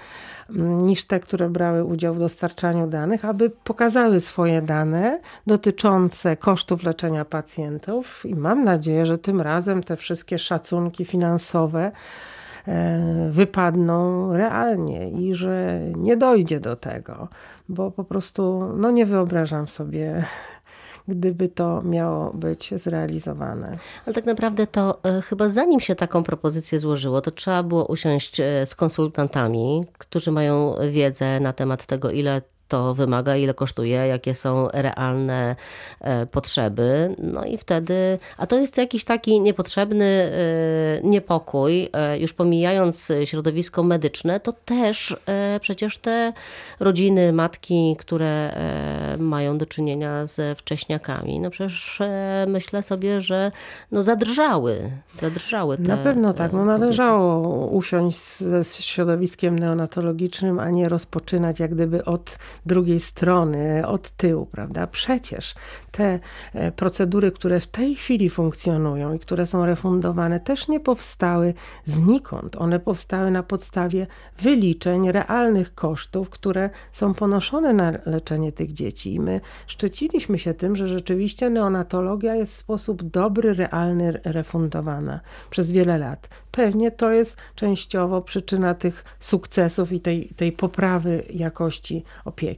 niż 0.83 1.05
te, 1.05 1.21
które 1.21 1.50
brały 1.50 1.85
udział 1.85 2.14
w 2.14 2.19
dostarczaniu 2.19 2.87
danych, 2.87 3.25
aby 3.25 3.50
pokazały 3.50 4.21
swoje 4.21 4.62
dane 4.62 5.21
dotyczące 5.47 6.37
kosztów 6.37 6.83
leczenia 6.83 7.25
pacjentów 7.25 8.26
i 8.26 8.35
mam 8.50 8.64
nadzieję, 8.64 9.07
że 9.07 9.19
tym 9.19 9.40
razem 9.40 9.83
te 9.83 9.97
wszystkie 9.97 10.38
szacunki 10.38 11.04
finansowe 11.04 11.92
e, 12.69 13.28
wypadną 13.30 14.33
realnie 14.37 15.11
i 15.11 15.35
że 15.35 15.80
nie 15.97 16.16
dojdzie 16.16 16.61
do 16.61 16.76
tego, 16.76 17.28
bo 17.69 17.90
po 17.90 18.04
prostu 18.04 18.73
no 18.76 18.90
nie 18.90 19.07
wyobrażam 19.07 19.69
sobie 19.69 20.25
gdyby 21.09 21.49
to 21.49 21.83
miało 21.83 22.33
być 22.33 22.75
zrealizowane. 22.76 23.78
Ale 24.07 24.14
tak 24.14 24.26
naprawdę 24.26 24.66
to 24.66 24.99
e, 25.04 25.23
chyba 25.23 25.49
zanim 25.49 25.80
się 25.80 25.95
taką 25.95 26.23
propozycję 26.23 26.78
złożyło, 26.78 27.21
to 27.21 27.30
trzeba 27.30 27.62
było 27.62 27.87
usiąść 27.87 28.40
e, 28.40 28.66
z 28.66 28.75
konsultantami, 28.75 29.85
którzy 29.99 30.33
mają 30.33 30.75
wiedzę 30.90 31.40
na 31.40 31.52
temat 31.52 31.87
tego, 31.87 32.11
ile 32.11 32.42
to 32.71 32.95
wymaga, 32.95 33.37
ile 33.37 33.55
kosztuje, 33.55 33.97
jakie 33.97 34.35
są 34.35 34.69
realne 34.73 35.57
e, 36.00 36.27
potrzeby. 36.27 37.15
No 37.19 37.45
i 37.45 37.59
wtedy, 37.59 38.19
a 38.37 38.47
to 38.47 38.59
jest 38.59 38.77
jakiś 38.79 39.05
taki 39.05 39.41
niepotrzebny 39.41 40.05
e, 40.05 41.00
niepokój, 41.03 41.89
e, 41.93 42.19
już 42.19 42.33
pomijając 42.33 43.12
środowisko 43.25 43.83
medyczne, 43.83 44.41
to 44.41 44.53
też 44.53 45.17
przecież 45.61 45.99
te 45.99 46.33
rodziny, 46.81 47.33
matki, 47.33 47.97
które 47.99 48.55
mają 49.19 49.59
do 49.59 49.67
czynienia 49.67 50.27
ze 50.27 50.55
wcześniakami, 50.55 51.41
no 51.41 51.50
przecież 51.50 51.99
myślę 52.47 52.83
sobie, 52.83 53.21
że 53.21 53.53
no 53.93 54.03
zadrżały, 54.03 54.91
zadrżały 55.12 55.77
te 55.77 55.83
Na 55.83 55.97
pewno 55.97 56.33
tak, 56.33 56.53
no 56.53 56.65
należało 56.65 57.67
usiąść 57.67 58.37
ze 58.37 58.65
środowiskiem 58.65 59.59
neonatologicznym, 59.59 60.59
a 60.59 60.71
nie 60.71 60.89
rozpoczynać 60.89 61.61
jak 61.61 61.75
gdyby 61.75 62.05
od 62.05 62.39
drugiej 62.67 63.00
strony, 63.00 63.87
od 63.87 64.11
tyłu, 64.11 64.47
prawda? 64.47 64.87
Przecież 64.87 65.55
te 65.90 66.19
e, 66.55 66.73
procedury, 66.73 67.33
które 67.33 67.61
w 67.61 67.67
tej 67.67 67.95
chwili 67.95 68.31
funkcjonują 68.31 69.14
i 69.14 69.19
które 69.19 69.47
są 69.47 69.67
refundowane, 69.67 70.40
też 70.40 70.69
nie 70.69 70.81
powstały 70.81 71.55
znikąd. 71.85 72.57
One 72.57 72.81
powstały 72.81 73.31
na 73.31 73.43
podstawie 73.43 74.07
wyliczeń 74.38 75.12
realnych 75.12 75.75
kosztów, 75.75 76.31
które 76.31 76.71
są 76.93 77.14
ponoszone 77.14 77.73
na 77.73 77.93
leczenie 78.07 78.52
tych 78.52 78.73
dzieci. 78.73 79.14
I 79.14 79.21
my 79.21 79.40
szczyciliśmy 79.67 80.38
się 80.38 80.55
tym, 80.55 80.76
że 80.76 80.88
rzeczywiście 80.88 81.50
neonatologia 81.50 82.35
jest 82.35 82.55
w 82.55 82.57
sposób 82.57 83.02
dobry, 83.02 83.55
realny 83.55 84.21
refundowana 84.25 85.21
przez 85.50 85.73
wiele 85.73 85.99
lat. 85.99 86.29
Pewnie 86.50 86.90
to 86.90 87.11
jest 87.11 87.37
częściowo 87.55 88.23
przyczyna 88.23 88.75
tych 88.75 89.05
sukcesów 89.21 89.93
i 89.93 90.00
tej, 90.00 90.29
tej 90.37 90.52
poprawy 90.52 91.25
jakości 91.31 92.05
opieki. 92.25 92.50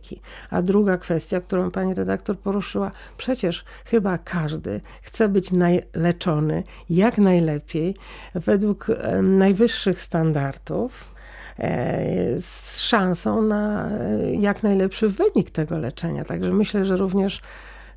A 0.50 0.62
druga 0.62 0.98
kwestia, 0.98 1.40
którą 1.40 1.70
pani 1.70 1.94
redaktor 1.94 2.38
poruszyła, 2.38 2.90
przecież 3.16 3.64
chyba 3.84 4.18
każdy 4.18 4.80
chce 5.02 5.28
być 5.28 5.50
leczony 5.94 6.62
jak 6.90 7.18
najlepiej 7.18 7.96
według 8.34 8.86
najwyższych 9.22 10.00
standardów 10.00 11.14
e, 11.58 12.38
z 12.38 12.78
szansą 12.78 13.42
na 13.42 13.88
e, 13.88 14.34
jak 14.34 14.62
najlepszy 14.62 15.08
wynik 15.08 15.50
tego 15.50 15.78
leczenia. 15.78 16.24
Także 16.24 16.52
myślę, 16.52 16.84
że 16.84 16.96
również 16.96 17.40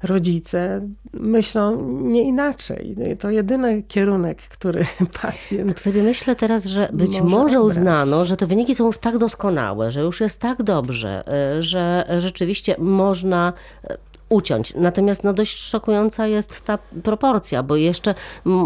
rodzice 0.06 0.82
myślą 1.14 1.92
nie 2.02 2.22
inaczej. 2.22 2.96
To 3.20 3.30
jedyny 3.30 3.84
kierunek, 3.84 4.42
który 4.42 4.86
pacjent. 5.22 5.70
Tak 5.70 5.82
sobie 5.82 6.04
myślę 6.04 6.36
teraz, 6.36 6.66
że 6.66 6.90
być 6.94 7.22
może, 7.22 7.36
może 7.36 7.62
uznano, 7.62 8.26
że 8.26 8.38
te 8.38 8.48
wyniki 8.48 8.76
są 8.76 8.86
już 8.86 8.98
tak 8.98 9.18
doskonałe, 9.18 9.92
że 9.92 10.02
już 10.02 10.22
jest 10.22 10.40
tak 10.40 10.64
dobrze, 10.64 11.24
y, 11.58 11.64
że 11.64 12.06
rzeczywiście 12.20 12.76
można 12.80 13.54
uciąć. 14.30 14.76
Natomiast 14.76 15.24
no, 15.24 15.34
dość 15.34 15.60
szokująca 15.60 16.28
jest 16.28 16.62
ta 16.62 16.78
proporcja, 17.04 17.64
bo 17.64 17.76
jeszcze 17.76 18.16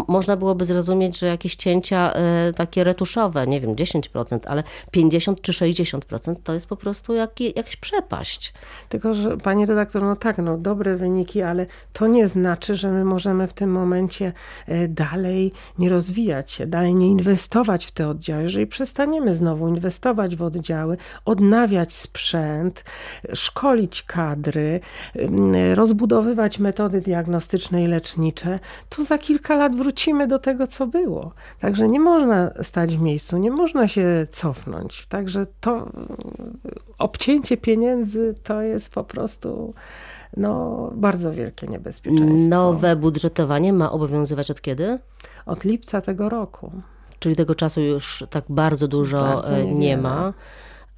można 0.08 0.36
byłoby 0.36 0.64
zrozumieć, 0.64 1.18
że 1.18 1.26
jakieś 1.26 1.56
cięcia 1.56 2.12
y, 2.48 2.52
takie 2.52 2.84
retuszowe, 2.84 3.46
nie 3.46 3.60
wiem, 3.60 3.74
10%, 3.74 4.38
ale 4.46 4.62
50 4.90 5.42
czy 5.42 5.52
60% 5.52 6.34
to 6.44 6.54
jest 6.54 6.66
po 6.66 6.76
prostu 6.76 7.14
jak, 7.14 7.40
jakaś 7.40 7.76
przepaść. 7.76 8.54
Tylko, 8.88 9.14
że 9.14 9.36
pani 9.36 9.66
redaktor, 9.66 10.02
no 10.02 10.16
tak, 10.16 10.38
no 10.38 10.58
dobre 10.58 10.96
wyniki, 10.96 11.42
ale 11.42 11.66
to 11.92 12.06
nie 12.06 12.28
znaczy, 12.28 12.74
że 12.74 12.90
my 12.90 13.04
możemy 13.04 13.46
w 13.46 13.52
tym 13.52 13.72
momencie 13.72 14.32
y, 14.68 14.88
dalej 14.88 15.52
nie 15.78 15.88
rozwijać 15.88 16.50
się, 16.50 16.66
dalej 16.66 16.94
nie 16.94 17.06
inwestować 17.06 17.86
w 17.86 17.90
te 17.90 18.08
oddziały. 18.08 18.42
Jeżeli 18.42 18.66
przestaniemy 18.66 19.34
znowu 19.34 19.68
inwestować 19.68 20.36
w 20.36 20.42
oddziały, 20.42 20.96
odnawiać 21.24 21.94
sprzęt, 21.94 22.84
szkolić 23.34 24.02
kadry, 24.02 24.80
rozbudowywać 25.74 26.58
metody 26.58 27.00
diagnostyczne 27.00 27.84
i 27.84 27.86
lecznicze, 27.86 28.58
to 28.88 29.04
za 29.04 29.18
kilka 29.18 29.54
lat 29.54 29.76
wrócimy 29.76 30.26
do 30.26 30.38
tego, 30.38 30.66
co 30.66 30.86
było. 30.86 31.32
Także 31.60 31.88
nie 31.88 32.00
można 32.00 32.50
stać 32.62 32.96
w 32.96 33.00
miejscu, 33.00 33.38
nie 33.38 33.50
można 33.50 33.88
się 33.88 34.26
cofnąć. 34.30 35.06
Także 35.06 35.46
to 35.60 35.88
obcięcie 36.98 37.56
pieniędzy 37.56 38.34
to 38.42 38.62
jest 38.62 38.94
po 38.94 39.04
prostu 39.04 39.74
no, 40.36 40.90
bardzo 40.94 41.32
wielkie 41.32 41.66
niebezpieczeństwo. 41.66 42.48
Nowe 42.48 42.96
budżetowanie 42.96 43.72
ma 43.72 43.92
obowiązywać 43.92 44.50
od 44.50 44.60
kiedy? 44.60 44.98
Od 45.46 45.64
lipca 45.64 46.00
tego 46.00 46.28
roku. 46.28 46.72
Czyli 47.18 47.36
tego 47.36 47.54
czasu 47.54 47.80
już 47.80 48.24
tak 48.30 48.44
bardzo 48.48 48.88
dużo 48.88 49.20
bardzo 49.20 49.56
e, 49.56 49.66
nie 49.66 49.96
ma. 49.96 50.32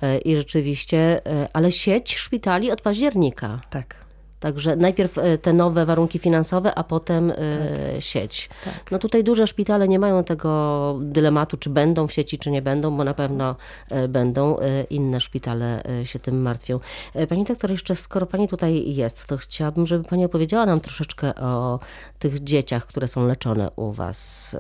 E, 0.03 0.19
I 0.19 0.37
rzeczywiście, 0.37 1.27
e, 1.27 1.49
ale 1.53 1.73
sieć 1.73 2.17
szpitali 2.17 2.71
od 2.71 2.81
października. 2.81 3.61
Tak. 3.71 4.12
Także 4.43 4.77
najpierw 4.77 5.19
e, 5.19 5.39
te 5.39 5.53
nowe 5.53 5.87
warunki 5.87 6.19
finansowe, 6.19 6.75
a 6.75 6.85
potem 6.85 7.31
e, 7.31 7.35
tak. 7.35 8.03
sieć. 8.03 8.49
Tak. 8.65 8.91
No 8.91 8.99
tutaj 8.99 9.25
duże 9.25 9.47
szpitale 9.47 9.89
nie 9.89 9.99
mają 9.99 10.25
tego 10.25 10.99
dylematu, 11.01 11.57
czy 11.57 11.71
będą 11.71 12.07
w 12.07 12.13
sieci, 12.13 12.39
czy 12.39 12.51
nie 12.51 12.63
będą, 12.63 12.97
bo 12.97 13.05
na 13.05 13.15
pewno 13.15 13.57
e, 13.91 14.09
będą. 14.09 14.57
Inne 14.91 15.21
szpitale 15.21 15.83
się 16.05 16.19
tym 16.19 16.43
martwią. 16.43 16.81
Pani 17.29 17.45
doktor, 17.45 17.71
jeszcze 17.71 17.95
skoro 17.97 18.27
pani 18.27 18.49
tutaj 18.49 18.95
jest, 18.95 19.27
to 19.27 19.37
chciałabym, 19.37 19.87
żeby 19.87 20.05
pani 20.05 20.25
opowiedziała 20.25 20.67
nam 20.67 20.81
troszeczkę 20.81 21.35
o 21.35 21.79
tych 22.19 22.45
dzieciach, 22.45 22.87
które 22.87 23.09
są 23.09 23.27
leczone 23.27 23.71
u 23.77 23.93
was. 23.93 24.57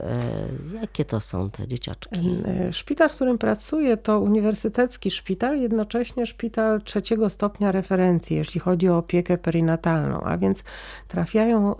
Jakie 0.80 1.04
to 1.04 1.20
są 1.20 1.50
te 1.50 1.68
dzieciaczki? 1.68 2.42
Szpital, 2.70 3.08
w 3.08 3.14
którym 3.14 3.38
pracuję, 3.38 3.96
to 3.96 4.20
uniwersytecki 4.20 5.10
szpital, 5.10 5.60
jednocześnie 5.60 6.26
szpital 6.26 6.82
trzeciego 6.82 7.30
stopnia 7.30 7.72
referencji, 7.72 8.36
jeśli 8.36 8.60
chodzi 8.60 8.88
o 8.88 8.98
opiekę 8.98 9.38
perinatalną 9.38 9.71
prenatalną, 9.76 10.20
a 10.20 10.38
więc 10.38 10.64
trafiają 11.08 11.74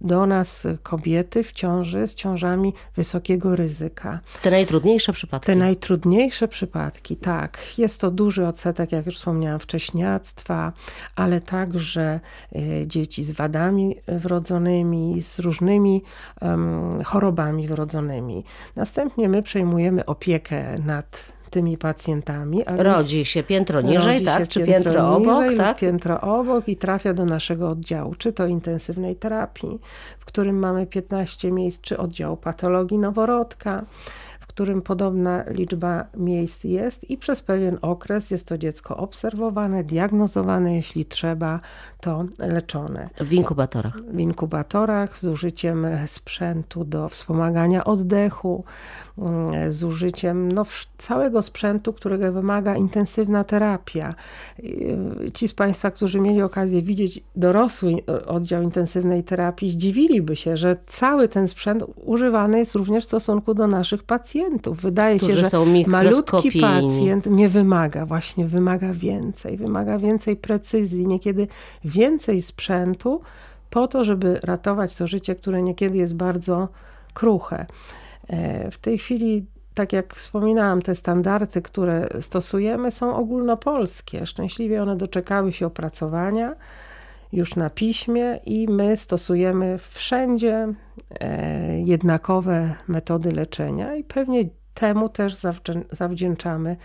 do 0.00 0.26
nas 0.26 0.66
kobiety 0.82 1.42
w 1.42 1.52
ciąży 1.52 2.06
z 2.06 2.14
ciążami 2.14 2.72
wysokiego 2.96 3.56
ryzyka. 3.56 4.20
Te 4.42 4.50
najtrudniejsze 4.50 5.12
przypadki. 5.12 5.46
Te 5.46 5.56
najtrudniejsze 5.56 6.48
przypadki, 6.48 7.16
tak. 7.16 7.58
Jest 7.78 8.00
to 8.00 8.10
duży 8.10 8.46
odsetek, 8.46 8.92
jak 8.92 9.06
już 9.06 9.16
wspomniałam, 9.16 9.60
wcześniactwa, 9.60 10.72
ale 11.16 11.40
także 11.40 12.20
e, 12.52 12.86
dzieci 12.86 13.24
z 13.24 13.32
wadami 13.32 13.96
wrodzonymi, 14.08 15.22
z 15.22 15.38
różnymi 15.38 16.02
um, 16.40 17.04
chorobami 17.04 17.68
wrodzonymi. 17.68 18.44
Następnie 18.76 19.28
my 19.28 19.42
przejmujemy 19.42 20.06
opiekę 20.06 20.74
nad 20.84 21.35
tymi 21.56 21.78
pacjentami. 21.78 22.62
rodzi 22.66 23.24
się 23.24 23.42
piętro 23.42 23.80
niżej, 23.80 24.24
tak? 24.24 24.48
Czy 24.48 24.64
piętro, 24.64 25.16
obok, 25.16 25.42
niżej, 25.42 25.56
tak? 25.56 25.78
Piętro 25.78 26.20
obok 26.20 26.68
i 26.68 26.76
trafia 26.76 27.14
do 27.14 27.24
naszego 27.24 27.68
oddziału, 27.68 28.14
czy 28.14 28.32
to 28.32 28.46
intensywnej 28.46 29.16
terapii, 29.16 29.78
w 30.18 30.24
którym 30.24 30.58
mamy 30.58 30.86
15 30.86 31.52
miejsc, 31.52 31.80
czy 31.80 31.98
oddziału 31.98 32.36
patologii 32.36 32.98
noworodka 32.98 33.84
którym 34.56 34.82
podobna 34.82 35.44
liczba 35.48 36.04
miejsc 36.16 36.64
jest 36.64 37.10
i 37.10 37.16
przez 37.16 37.42
pewien 37.42 37.78
okres 37.82 38.30
jest 38.30 38.48
to 38.48 38.58
dziecko 38.58 38.96
obserwowane, 38.96 39.84
diagnozowane, 39.84 40.74
jeśli 40.74 41.04
trzeba, 41.04 41.60
to 42.00 42.24
leczone. 42.38 43.08
W 43.20 43.32
inkubatorach. 43.32 44.00
W 44.00 44.18
inkubatorach 44.18 45.18
z 45.18 45.24
użyciem 45.24 45.86
sprzętu 46.06 46.84
do 46.84 47.08
wspomagania 47.08 47.84
oddechu, 47.84 48.64
mm, 49.18 49.70
z 49.70 49.84
użyciem 49.84 50.52
no, 50.52 50.64
całego 50.98 51.42
sprzętu, 51.42 51.92
którego 51.92 52.32
wymaga 52.32 52.76
intensywna 52.76 53.44
terapia. 53.44 54.14
Ci 55.34 55.48
z 55.48 55.54
Państwa, 55.54 55.90
którzy 55.90 56.20
mieli 56.20 56.42
okazję 56.42 56.82
widzieć 56.82 57.24
dorosły 57.36 58.06
oddział 58.26 58.62
intensywnej 58.62 59.24
terapii, 59.24 59.70
zdziwiliby 59.70 60.36
się, 60.36 60.56
że 60.56 60.76
cały 60.86 61.28
ten 61.28 61.48
sprzęt 61.48 61.84
używany 62.04 62.58
jest 62.58 62.74
również 62.74 63.04
w 63.04 63.06
stosunku 63.06 63.54
do 63.54 63.66
naszych 63.66 64.02
pacjentów 64.02 64.45
pacjentów. 64.46 64.80
Wydaje 64.80 65.18
się, 65.18 65.32
że 65.32 65.42
malutki 65.86 66.60
pacjent 66.60 67.26
nie 67.26 67.48
wymaga, 67.48 68.06
właśnie 68.06 68.46
wymaga 68.46 68.92
więcej, 68.92 69.56
wymaga 69.56 69.98
więcej 69.98 70.36
precyzji, 70.36 71.06
niekiedy 71.06 71.48
więcej 71.84 72.42
sprzętu 72.42 73.20
po 73.70 73.88
to, 73.88 74.04
żeby 74.04 74.40
ratować 74.42 74.96
to 74.96 75.06
życie, 75.06 75.34
które 75.34 75.62
niekiedy 75.62 75.96
jest 75.96 76.16
bardzo 76.16 76.68
kruche. 77.14 77.66
E, 78.28 78.70
w 78.70 78.78
tej 78.78 78.98
chwili 78.98 79.46
tak 79.74 79.92
jak 79.92 80.14
wspominałam, 80.14 80.82
te 80.82 80.94
standardy, 80.94 81.62
które 81.62 82.08
stosujemy, 82.20 82.90
są 82.90 83.16
ogólnopolskie. 83.16 84.26
Szczęśliwie 84.26 84.82
one 84.82 84.96
doczekały 84.96 85.52
się 85.52 85.66
opracowania 85.66 86.54
już 87.36 87.56
na 87.56 87.70
piśmie 87.70 88.40
i 88.44 88.66
my 88.68 88.96
stosujemy 88.96 89.78
wszędzie 89.78 90.68
e, 91.20 91.80
jednakowe 91.80 92.74
metody 92.88 93.32
leczenia 93.32 93.94
i 93.94 94.04
pewnie 94.04 94.44
temu 94.74 95.08
też 95.08 95.34
zawdzięczamy 95.92 96.76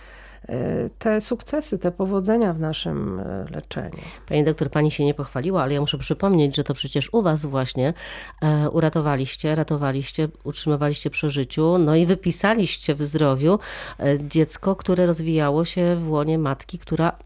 e, 0.50 0.90
te 0.90 1.22
sukcesy, 1.22 1.80
te 1.80 1.92
powodzenia 1.92 2.54
w 2.54 2.60
naszym 2.60 3.20
e, 3.20 3.46
leczeniu. 3.52 4.04
Pani 4.28 4.44
doktor, 4.44 4.70
pani 4.70 4.92
się 4.92 5.06
nie 5.06 5.14
pochwaliła, 5.14 5.64
ale 5.64 5.74
ja 5.74 5.82
muszę 5.82 5.98
przypomnieć, 5.98 6.56
że 6.56 6.64
to 6.64 6.74
przecież 6.74 7.14
u 7.14 7.22
was 7.22 7.46
właśnie 7.46 7.94
uratowaliście, 8.72 9.56
ratowaliście, 9.56 10.28
utrzymywaliście 10.44 11.10
przy 11.10 11.30
życiu, 11.30 11.78
no 11.78 11.96
i 11.96 12.06
wypisaliście 12.06 12.96
w 12.96 13.02
zdrowiu 13.02 13.60
dziecko, 14.20 14.76
które 14.76 15.06
rozwijało 15.06 15.66
się 15.66 15.96
w 15.96 16.12
łonie 16.12 16.38
matki, 16.38 16.80
która 16.80 17.18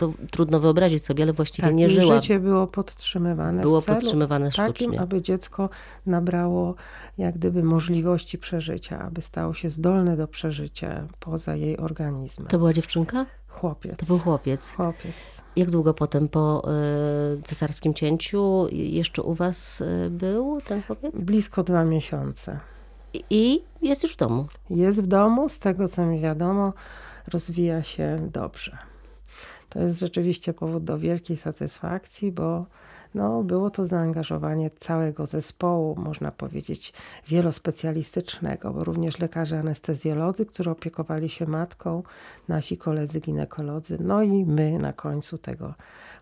to 0.00 0.12
trudno 0.30 0.60
wyobrazić 0.60 1.04
sobie, 1.04 1.24
ale 1.24 1.32
właściwie 1.32 1.68
tak, 1.68 1.76
nie 1.76 1.88
żyła. 1.88 2.20
życie 2.20 2.40
było 2.40 2.66
podtrzymywane 2.66 3.62
Było 3.62 3.82
podtrzymywane 3.82 4.52
sztucznie. 4.52 4.86
Takim, 4.86 5.02
aby 5.02 5.22
dziecko 5.22 5.68
nabrało 6.06 6.74
jak 7.18 7.34
gdyby 7.34 7.62
możliwości 7.62 8.38
przeżycia, 8.38 8.98
aby 8.98 9.22
stało 9.22 9.54
się 9.54 9.68
zdolne 9.68 10.16
do 10.16 10.28
przeżycia 10.28 11.06
poza 11.20 11.56
jej 11.56 11.78
organizmem. 11.78 12.48
To 12.48 12.58
była 12.58 12.72
dziewczynka? 12.72 13.26
Chłopiec. 13.48 13.96
To 13.98 14.06
był 14.06 14.18
chłopiec. 14.18 14.74
Chłopiec. 14.74 15.42
Jak 15.56 15.70
długo 15.70 15.94
potem 15.94 16.28
po 16.28 16.62
y, 17.38 17.42
cesarskim 17.42 17.94
cięciu 17.94 18.66
jeszcze 18.72 19.22
u 19.22 19.34
was 19.34 19.80
y, 19.80 20.10
był 20.10 20.60
ten 20.60 20.82
chłopiec? 20.82 21.20
Blisko 21.20 21.62
dwa 21.64 21.84
miesiące. 21.84 22.60
I 23.30 23.62
jest 23.82 24.02
już 24.02 24.14
w 24.14 24.16
domu? 24.16 24.46
Jest 24.70 25.02
w 25.02 25.06
domu, 25.06 25.48
z 25.48 25.58
tego 25.58 25.88
co 25.88 26.06
mi 26.06 26.20
wiadomo, 26.20 26.72
rozwija 27.32 27.82
się 27.82 28.16
dobrze. 28.32 28.89
To 29.70 29.80
jest 29.80 30.00
rzeczywiście 30.00 30.54
powód 30.54 30.84
do 30.84 30.98
wielkiej 30.98 31.36
satysfakcji, 31.36 32.32
bo 32.32 32.66
no, 33.14 33.42
było 33.42 33.70
to 33.70 33.84
zaangażowanie 33.84 34.70
całego 34.70 35.26
zespołu, 35.26 35.94
można 35.98 36.30
powiedzieć, 36.30 36.92
wielospecjalistycznego, 37.28 38.72
bo 38.72 38.84
również 38.84 39.18
lekarze 39.18 39.58
anestezjolodzy, 39.58 40.46
którzy 40.46 40.70
opiekowali 40.70 41.28
się 41.28 41.46
matką, 41.46 42.02
nasi 42.48 42.76
koledzy 42.76 43.20
ginekolodzy, 43.20 43.98
no 44.00 44.22
i 44.22 44.44
my 44.44 44.78
na 44.78 44.92
końcu 44.92 45.38
tego 45.38 45.74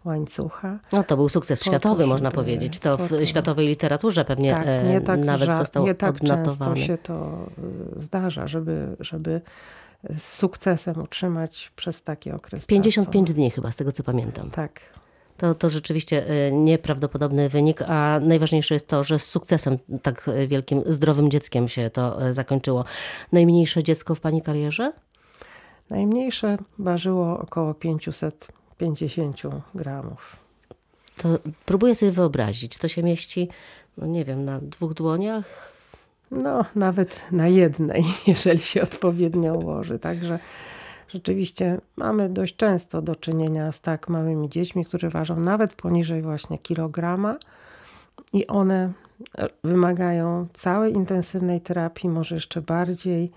łańcucha. 0.05 0.79
No 0.93 1.05
to 1.05 1.17
był 1.17 1.29
sukces 1.29 1.65
światowy, 1.65 2.07
można 2.07 2.31
powiedzieć. 2.31 2.79
To 2.79 2.97
w 2.97 3.25
światowej 3.25 3.67
literaturze 3.67 4.25
pewnie 4.25 4.51
tak, 4.51 4.67
nie 4.67 4.97
e, 4.97 5.01
tak, 5.01 5.21
nawet 5.21 5.57
został 5.57 5.85
nie 5.85 5.95
tak 5.95 6.15
odnotowany. 6.17 6.75
często 6.75 6.77
się 6.77 6.99
to 6.99 7.47
e, 7.97 8.01
zdarza, 8.01 8.47
żeby, 8.47 8.97
żeby 9.01 9.41
z 10.17 10.23
sukcesem 10.23 11.03
utrzymać 11.03 11.73
przez 11.77 12.03
taki 12.03 12.31
okres 12.31 12.67
55 12.67 13.27
czasu. 13.27 13.35
dni 13.35 13.51
chyba, 13.51 13.71
z 13.71 13.77
tego 13.77 13.93
co 13.93 14.03
pamiętam. 14.03 14.51
Tak. 14.51 14.81
To, 15.37 15.55
to 15.55 15.71
rzeczywiście 15.71 16.27
e, 16.27 16.53
nieprawdopodobny 16.53 17.49
wynik, 17.49 17.83
a 17.83 18.21
najważniejsze 18.23 18.75
jest 18.75 18.89
to, 18.89 19.05
że 19.05 19.19
z 19.19 19.25
sukcesem 19.25 19.79
tak 20.03 20.31
wielkim, 20.49 20.83
zdrowym 20.87 21.31
dzieckiem 21.31 21.69
się 21.69 21.91
to 21.91 22.23
e, 22.23 22.33
zakończyło. 22.33 22.85
Najmniejsze 23.33 23.83
dziecko 23.83 24.15
w 24.15 24.21
Pani 24.21 24.43
karierze? 24.43 24.93
Najmniejsze 25.91 26.59
ważyło 26.79 27.39
około 27.39 27.75
550 27.75 29.43
gramów. 29.75 30.37
To 31.17 31.29
próbuję 31.65 31.95
sobie 31.95 32.13
wyobrazić, 32.13 32.79
to 32.79 32.89
się 32.89 33.03
mieści, 33.03 33.49
no 33.97 34.07
nie 34.07 34.25
wiem, 34.25 34.45
na 34.45 34.61
dwóch 34.61 34.95
dłoniach? 34.95 35.78
No, 36.31 36.65
nawet 36.75 37.33
na 37.33 37.49
jednej, 37.49 38.05
jeżeli 38.27 38.59
się 38.59 38.83
odpowiednio 38.83 39.55
ułoży. 39.55 39.99
Także 39.99 40.39
rzeczywiście 41.09 41.81
mamy 41.97 42.29
dość 42.29 42.57
często 42.57 43.03
do 43.03 43.17
czynienia 43.17 43.73
z 43.73 43.81
tak 43.81 44.09
małymi 44.09 44.49
dziećmi, 44.49 44.85
które 44.85 45.09
ważą 45.09 45.41
nawet 45.41 45.75
poniżej 45.75 46.23
właśnie 46.23 46.59
kilograma 46.59 47.37
i 48.33 48.47
one 48.47 48.93
wymagają 49.65 50.47
całej 50.55 50.93
intensywnej 50.93 51.61
terapii, 51.61 52.09
może 52.09 52.35
jeszcze 52.35 52.63
bardziej, 52.63 53.31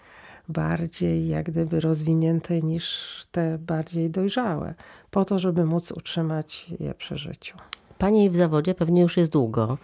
bardziej 0.50 1.28
jak 1.28 1.46
gdyby 1.46 1.80
rozwiniętej 1.80 2.64
niż 2.64 3.08
te 3.32 3.58
bardziej 3.58 4.10
dojrzałe, 4.10 4.74
po 5.12 5.26
to, 5.26 5.40
żeby 5.40 5.66
móc 5.66 5.92
utrzymać 5.92 6.70
je 6.80 6.94
przy 6.94 7.18
życiu. 7.18 7.58
Pani 7.98 8.30
w 8.30 8.36
zawodzie 8.36 8.76
pewnie 8.76 9.02
już 9.02 9.18
jest 9.18 9.32
długo. 9.32 9.78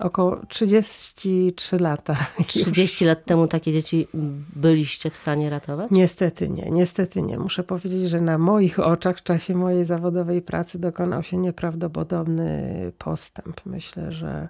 Około 0.00 0.40
33 0.48 1.78
lata. 1.78 2.16
30 2.46 3.04
lat 3.04 3.24
temu 3.24 3.46
takie 3.46 3.72
dzieci 3.72 4.08
byliście 4.56 5.10
w 5.10 5.16
stanie 5.16 5.50
ratować? 5.50 5.90
Niestety 5.90 6.48
nie, 6.48 6.70
niestety 6.70 7.22
nie. 7.22 7.38
Muszę 7.38 7.62
powiedzieć, 7.62 8.08
że 8.08 8.20
na 8.20 8.38
moich 8.38 8.78
oczach 8.78 9.18
w 9.18 9.22
czasie 9.22 9.54
mojej 9.54 9.84
zawodowej 9.84 10.42
pracy 10.42 10.78
dokonał 10.78 11.22
się 11.22 11.36
nieprawdopodobny 11.36 12.92
postęp. 12.98 13.60
Myślę, 13.66 14.12
że 14.12 14.48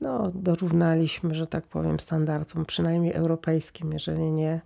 no, 0.00 0.30
dorównaliśmy, 0.34 1.34
że 1.34 1.46
tak 1.46 1.66
powiem, 1.66 2.00
standardom, 2.00 2.64
przynajmniej 2.64 3.12
europejskim, 3.12 3.92
jeżeli 3.92 4.32
nie 4.32 4.60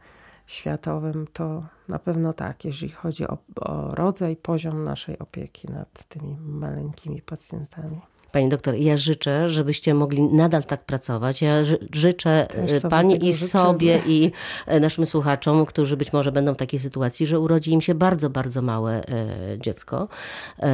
światowym, 0.46 1.26
to 1.32 1.66
na 1.88 1.98
pewno 1.98 2.32
tak, 2.32 2.64
jeżeli 2.64 2.92
chodzi 2.92 3.26
o, 3.26 3.38
o 3.60 3.94
rodzaj, 3.94 4.36
poziom 4.36 4.84
naszej 4.84 5.18
opieki 5.18 5.68
nad 5.72 6.04
tymi 6.04 6.36
maleńkimi 6.40 7.22
pacjentami. 7.22 8.00
Pani 8.36 8.48
doktor, 8.48 8.74
ja 8.74 8.96
życzę, 8.96 9.48
żebyście 9.48 9.94
mogli 9.94 10.22
nadal 10.22 10.64
tak 10.64 10.84
pracować. 10.84 11.42
Ja 11.42 11.54
życzę 11.92 12.48
e, 12.50 12.88
Pani 12.88 13.28
i 13.28 13.32
sobie 13.32 14.00
i 14.06 14.32
e, 14.66 14.80
naszym 14.80 15.06
słuchaczom, 15.06 15.66
którzy 15.66 15.96
być 15.96 16.12
może 16.12 16.32
będą 16.32 16.54
w 16.54 16.56
takiej 16.56 16.80
sytuacji, 16.80 17.26
że 17.26 17.40
urodzi 17.40 17.72
im 17.72 17.80
się 17.80 17.94
bardzo, 17.94 18.30
bardzo 18.30 18.62
małe 18.62 19.08
e, 19.08 19.26
dziecko, 19.58 20.08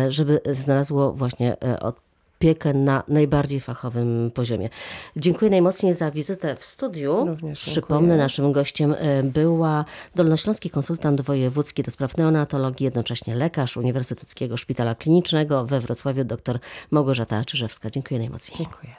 żeby 0.09 0.40
znalazło 0.53 1.12
właśnie 1.12 1.57
odpowiedź 1.81 2.12
opiekę 2.42 2.74
na 2.74 3.02
najbardziej 3.09 3.61
fachowym 3.61 4.31
poziomie. 4.35 4.68
Dziękuję 5.16 5.50
najmocniej 5.50 5.94
za 5.94 6.11
wizytę 6.11 6.57
w 6.57 6.64
studiu. 6.64 7.26
Również 7.26 7.64
Przypomnę, 7.64 8.16
naszym 8.16 8.52
gościem 8.52 8.94
e, 8.98 9.22
była 9.22 9.85
dolnośląski 10.14 10.70
konsultant 10.70 11.20
wojewódzki 11.20 11.83
do 11.83 11.90
spraw 11.90 12.16
neonatologii, 12.16 12.85
jednocześnie 12.85 13.35
lekarz 13.35 13.76
Uniwersyteckiego 13.76 14.57
Szpitala 14.57 14.94
Klinicznego 14.94 15.66
we 15.66 15.81
Wrocławiu, 15.81 16.24
dr 16.24 16.59
Małgorzata 16.90 17.44
Czyżewska. 17.44 17.90
Dziękuję 17.90 18.20
najmocniej. 18.20 18.59
Dziękuję. 18.59 18.92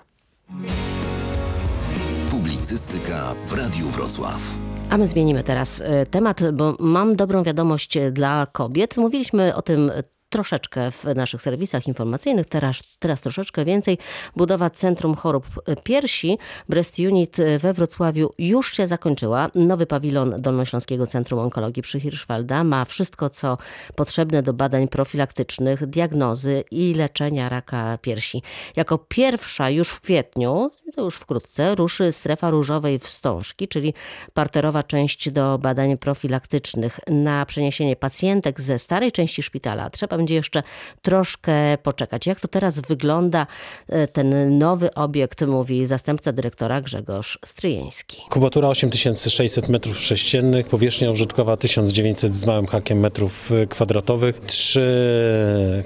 Publicystyka 2.32 3.36
w 3.46 3.54
Radiu 3.54 3.88
Wrocław. 3.88 4.42
A 4.90 4.98
my 4.98 5.08
zmienimy 5.08 5.44
teraz 5.44 5.82
e, 5.82 6.06
temat, 6.06 6.52
bo 6.52 6.76
mam 6.80 7.16
dobrą 7.16 7.44
wiadomość 7.44 7.98
dla 8.12 8.48
kobiet. 8.52 8.98
Mówiliśmy 8.98 9.56
o 9.56 9.62
tym 9.62 9.92
troszeczkę 10.34 10.92
w 10.92 11.06
naszych 11.16 11.42
serwisach 11.42 11.88
informacyjnych, 11.88 12.48
teraz, 12.48 12.82
teraz 13.00 13.22
troszeczkę 13.22 13.66
więcej. 13.66 13.98
Budowa 14.36 14.70
Centrum 14.70 15.16
Chorób 15.16 15.48
Piersi 15.84 16.38
Breast 16.70 17.00
Unit 17.00 17.38
we 17.60 17.74
Wrocławiu 17.74 18.34
już 18.38 18.74
się 18.74 18.88
zakończyła. 18.88 19.50
Nowy 19.56 19.86
pawilon 19.86 20.42
Dolnośląskiego 20.42 21.08
Centrum 21.08 21.40
Onkologii 21.40 21.84
przy 21.84 22.00
Hirschfelda 22.00 22.64
ma 22.64 22.86
wszystko, 22.86 23.30
co 23.30 23.58
potrzebne 23.96 24.44
do 24.44 24.54
badań 24.54 24.88
profilaktycznych, 24.88 25.88
diagnozy 25.88 26.64
i 26.72 26.94
leczenia 26.94 27.50
raka 27.50 27.98
piersi. 28.02 28.42
Jako 28.76 28.98
pierwsza 28.98 29.70
już 29.70 29.90
w 29.90 30.02
kwietniu, 30.02 30.72
to 30.96 31.02
już 31.02 31.16
wkrótce, 31.16 31.76
ruszy 31.76 32.12
strefa 32.12 32.50
różowej 32.50 33.00
wstążki, 33.00 33.68
czyli 33.68 33.94
parterowa 34.34 34.84
część 34.84 35.30
do 35.30 35.58
badań 35.58 35.98
profilaktycznych. 35.98 37.00
Na 37.08 37.46
przeniesienie 37.46 37.96
pacjentek 37.96 38.62
ze 38.62 38.80
starej 38.80 39.12
części 39.12 39.44
szpitala 39.44 39.90
trzeba 39.90 40.18
będzie 40.24 40.36
jeszcze 40.36 40.64
troszkę 41.02 41.78
poczekać. 41.84 42.28
Jak 42.28 42.40
to 42.40 42.48
teraz 42.48 42.80
wygląda 42.80 43.48
e, 43.90 44.08
ten 44.08 44.58
nowy 44.58 44.94
obiekt, 44.94 45.42
mówi 45.42 45.86
zastępca 45.86 46.32
dyrektora 46.32 46.82
Grzegorz 46.82 47.40
Stryjeński. 47.46 48.18
Kubatura 48.30 48.68
8600 48.68 49.68
m3, 49.68 50.64
powierzchnia 50.64 51.12
użytkowa 51.12 51.58
1900 51.58 52.36
z 52.36 52.46
małym 52.46 52.68
hakiem 52.68 53.00
metrów 53.00 53.52
kwadratowych, 53.70 54.40
trzy 54.40 54.84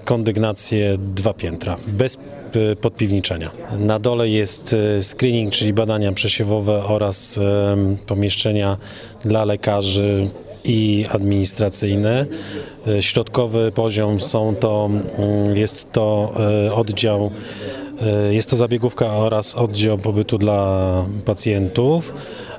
kondygnacje, 0.06 0.98
dwa 0.98 1.34
piętra, 1.34 1.78
bez 1.88 2.18
e, 2.18 2.76
podpiwniczenia. 2.76 3.52
Na 3.80 4.00
dole 4.00 4.30
jest 4.30 4.74
e, 4.74 5.04
screening, 5.04 5.54
czyli 5.54 5.74
badania 5.74 6.12
przesiewowe 6.12 6.84
oraz 6.84 7.40
pomieszczenia 8.06 8.78
dla 9.26 9.46
lekarzy 9.46 10.30
i 10.64 11.06
administracyjne. 11.12 12.26
E, 12.88 13.02
środkowy 13.02 13.72
poziom 13.72 14.22
są 14.22 14.56
to, 14.56 14.90
mm, 15.18 15.58
jest 15.58 15.92
to 15.92 16.34
oddział 16.76 17.32
jest 18.32 18.50
to 18.50 18.58
zabiegówka 18.58 19.06
oraz 19.14 19.56
oddział 19.56 19.98
pobytu 19.98 20.38
dla 20.38 21.06
pacjentów 21.26 22.14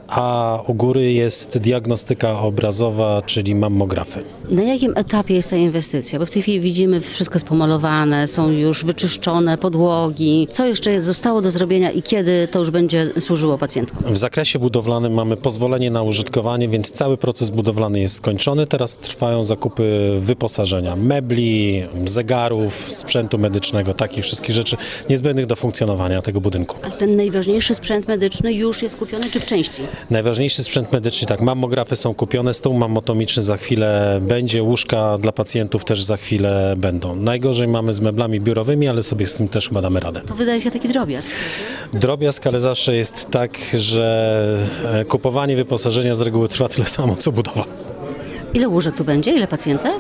a 0.09 0.59
u 0.67 0.75
góry 0.75 1.13
jest 1.13 1.59
diagnostyka 1.59 2.41
obrazowa, 2.41 3.23
czyli 3.27 3.55
mammografy. 3.55 4.25
Na 4.51 4.63
jakim 4.63 4.93
etapie 4.97 5.35
jest 5.35 5.51
ta 5.51 5.57
inwestycja? 5.57 6.19
Bo 6.19 6.27
w 6.27 6.31
tej 6.31 6.43
chwili 6.43 6.61
widzimy, 6.61 7.01
wszystko 7.01 7.37
jest 7.37 7.47
pomalowane, 7.47 8.29
są 8.29 8.51
już 8.51 8.85
wyczyszczone 8.85 9.59
podłogi. 9.59 10.49
Co 10.51 10.67
jeszcze 10.67 11.01
zostało 11.01 11.43
do 11.43 11.51
zrobienia 11.51 11.91
i 11.91 12.03
kiedy 12.03 12.49
to 12.51 12.59
już 12.59 12.71
będzie 12.71 13.13
służyło 13.21 13.59
pacjentkom? 13.59 14.15
W 14.15 14.19
zakresie 14.19 14.59
budowlanym 14.59 15.15
mamy 15.15 15.37
pozwolenie 15.37 15.91
na 15.91 16.03
użytkowanie, 16.03 16.69
więc 16.69 16.91
cały 16.91 17.17
proces 17.17 17.51
budowlany 17.51 18.01
jest 18.01 18.15
skończony. 18.15 18.67
Teraz 18.67 18.97
trwają 18.97 19.45
zakupy 19.45 20.13
wyposażenia, 20.21 20.97
mebli, 20.97 21.83
zegarów, 22.07 22.75
sprzętu 22.93 23.39
medycznego, 23.39 23.95
takich 23.95 24.25
wszystkich 24.25 24.55
rzeczy 24.55 24.77
niezbędnych 25.11 25.47
do 25.47 25.57
funkcjonowania 25.57 26.23
tego 26.23 26.41
budynku. 26.41 26.77
A 26.83 26.91
ten 26.91 27.17
najważniejszy 27.17 27.75
sprzęt 27.75 28.09
medyczny 28.09 28.53
już 28.53 28.83
jest 28.83 28.97
kupiony, 28.97 29.31
czy 29.31 29.41
w 29.41 29.45
części? 29.45 29.83
Najważniejszy 30.11 30.65
sprzęt 30.65 30.93
medyczny, 30.93 31.29
tak, 31.29 31.41
mammografy 31.41 31.97
są 31.97 32.15
kupione, 32.15 32.55
stół 32.55 32.75
mammotomiczny 32.75 33.43
za 33.43 33.57
chwilę 33.57 34.21
będzie, 34.23 34.63
łóżka 34.63 35.19
dla 35.19 35.33
pacjentów 35.33 35.85
też 35.85 36.03
za 36.03 36.17
chwilę 36.17 36.75
będą. 36.77 37.17
Najgorzej 37.17 37.69
mamy 37.69 37.93
z 37.93 38.01
meblami 38.01 38.41
biurowymi, 38.41 38.89
ale 38.89 39.03
sobie 39.03 39.27
z 39.27 39.35
tym 39.35 39.49
też 39.49 39.69
chyba 39.69 39.81
damy 39.81 40.01
radę. 40.01 40.21
To 40.21 40.35
wydaje 40.35 40.61
się 40.61 40.71
taki 40.71 40.89
drobiazg. 40.89 41.31
Drobiazg, 41.93 42.47
ale 42.47 42.61
zawsze 42.61 42.97
jest 42.97 43.31
tak, 43.31 43.59
że 43.79 44.59
e, 44.85 45.05
kupowanie 45.05 45.57
wyposażenia 45.57 46.15
z 46.15 46.21
reguły 46.21 46.49
trwa 46.49 46.69
tyle 46.69 46.87
samo, 46.87 47.17
co 47.17 47.33
budowa. 47.33 47.65
Ile 48.55 48.69
łóżek 48.69 48.95
tu 48.95 49.05
będzie? 49.05 49.33
Ile 49.33 49.47
pacjentek? 49.49 49.93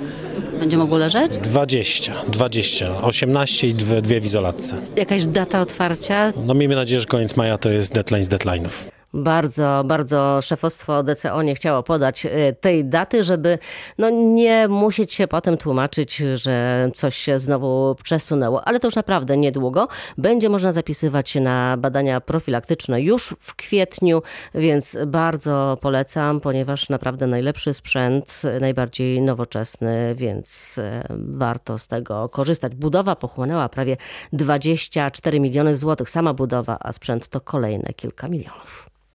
Będzie 0.60 0.76
mogło 0.76 0.98
leżeć? 0.98 1.32
20, 1.32 2.12
20, 2.28 3.02
18 3.02 3.68
i 3.68 3.74
dwie, 3.74 4.02
dwie 4.02 4.20
w 4.20 4.24
izolatce. 4.24 4.76
Jakaś 4.96 5.26
data 5.26 5.60
otwarcia? 5.60 6.32
No 6.46 6.54
miejmy 6.54 6.74
nadzieję, 6.74 7.00
że 7.00 7.06
koniec 7.06 7.36
maja 7.36 7.58
to 7.58 7.70
jest 7.70 7.94
deadline 7.94 8.24
z 8.24 8.28
deadline'ów. 8.28 8.97
Bardzo, 9.18 9.82
bardzo 9.84 10.42
szefostwo 10.42 11.02
DCO 11.02 11.42
nie 11.42 11.54
chciało 11.54 11.82
podać 11.82 12.26
y, 12.26 12.56
tej 12.60 12.84
daty, 12.84 13.24
żeby 13.24 13.58
no, 13.98 14.10
nie 14.10 14.68
musieć 14.68 15.14
się 15.14 15.28
potem 15.28 15.56
tłumaczyć, 15.56 16.16
że 16.16 16.88
coś 16.94 17.16
się 17.16 17.38
znowu 17.38 17.96
przesunęło. 18.02 18.68
Ale 18.68 18.80
to 18.80 18.86
już 18.86 18.96
naprawdę 18.96 19.36
niedługo. 19.36 19.88
Będzie 20.18 20.48
można 20.48 20.72
zapisywać 20.72 21.30
się 21.30 21.40
na 21.40 21.76
badania 21.76 22.20
profilaktyczne 22.20 23.02
już 23.02 23.34
w 23.40 23.54
kwietniu, 23.54 24.22
więc 24.54 24.98
bardzo 25.06 25.78
polecam, 25.80 26.40
ponieważ 26.40 26.88
naprawdę 26.88 27.26
najlepszy 27.26 27.74
sprzęt, 27.74 28.42
najbardziej 28.60 29.22
nowoczesny, 29.22 30.14
więc 30.14 30.78
y, 30.78 31.02
warto 31.10 31.78
z 31.78 31.86
tego 31.86 32.28
korzystać. 32.28 32.74
Budowa 32.74 33.16
pochłonęła 33.16 33.68
prawie 33.68 33.96
24 34.32 35.40
miliony 35.40 35.74
złotych. 35.74 36.10
Sama 36.10 36.34
budowa, 36.34 36.76
a 36.80 36.92
sprzęt 36.92 37.28
to 37.28 37.40
kolejne 37.40 37.92
kilka 37.96 38.28
milionów. 38.28 38.88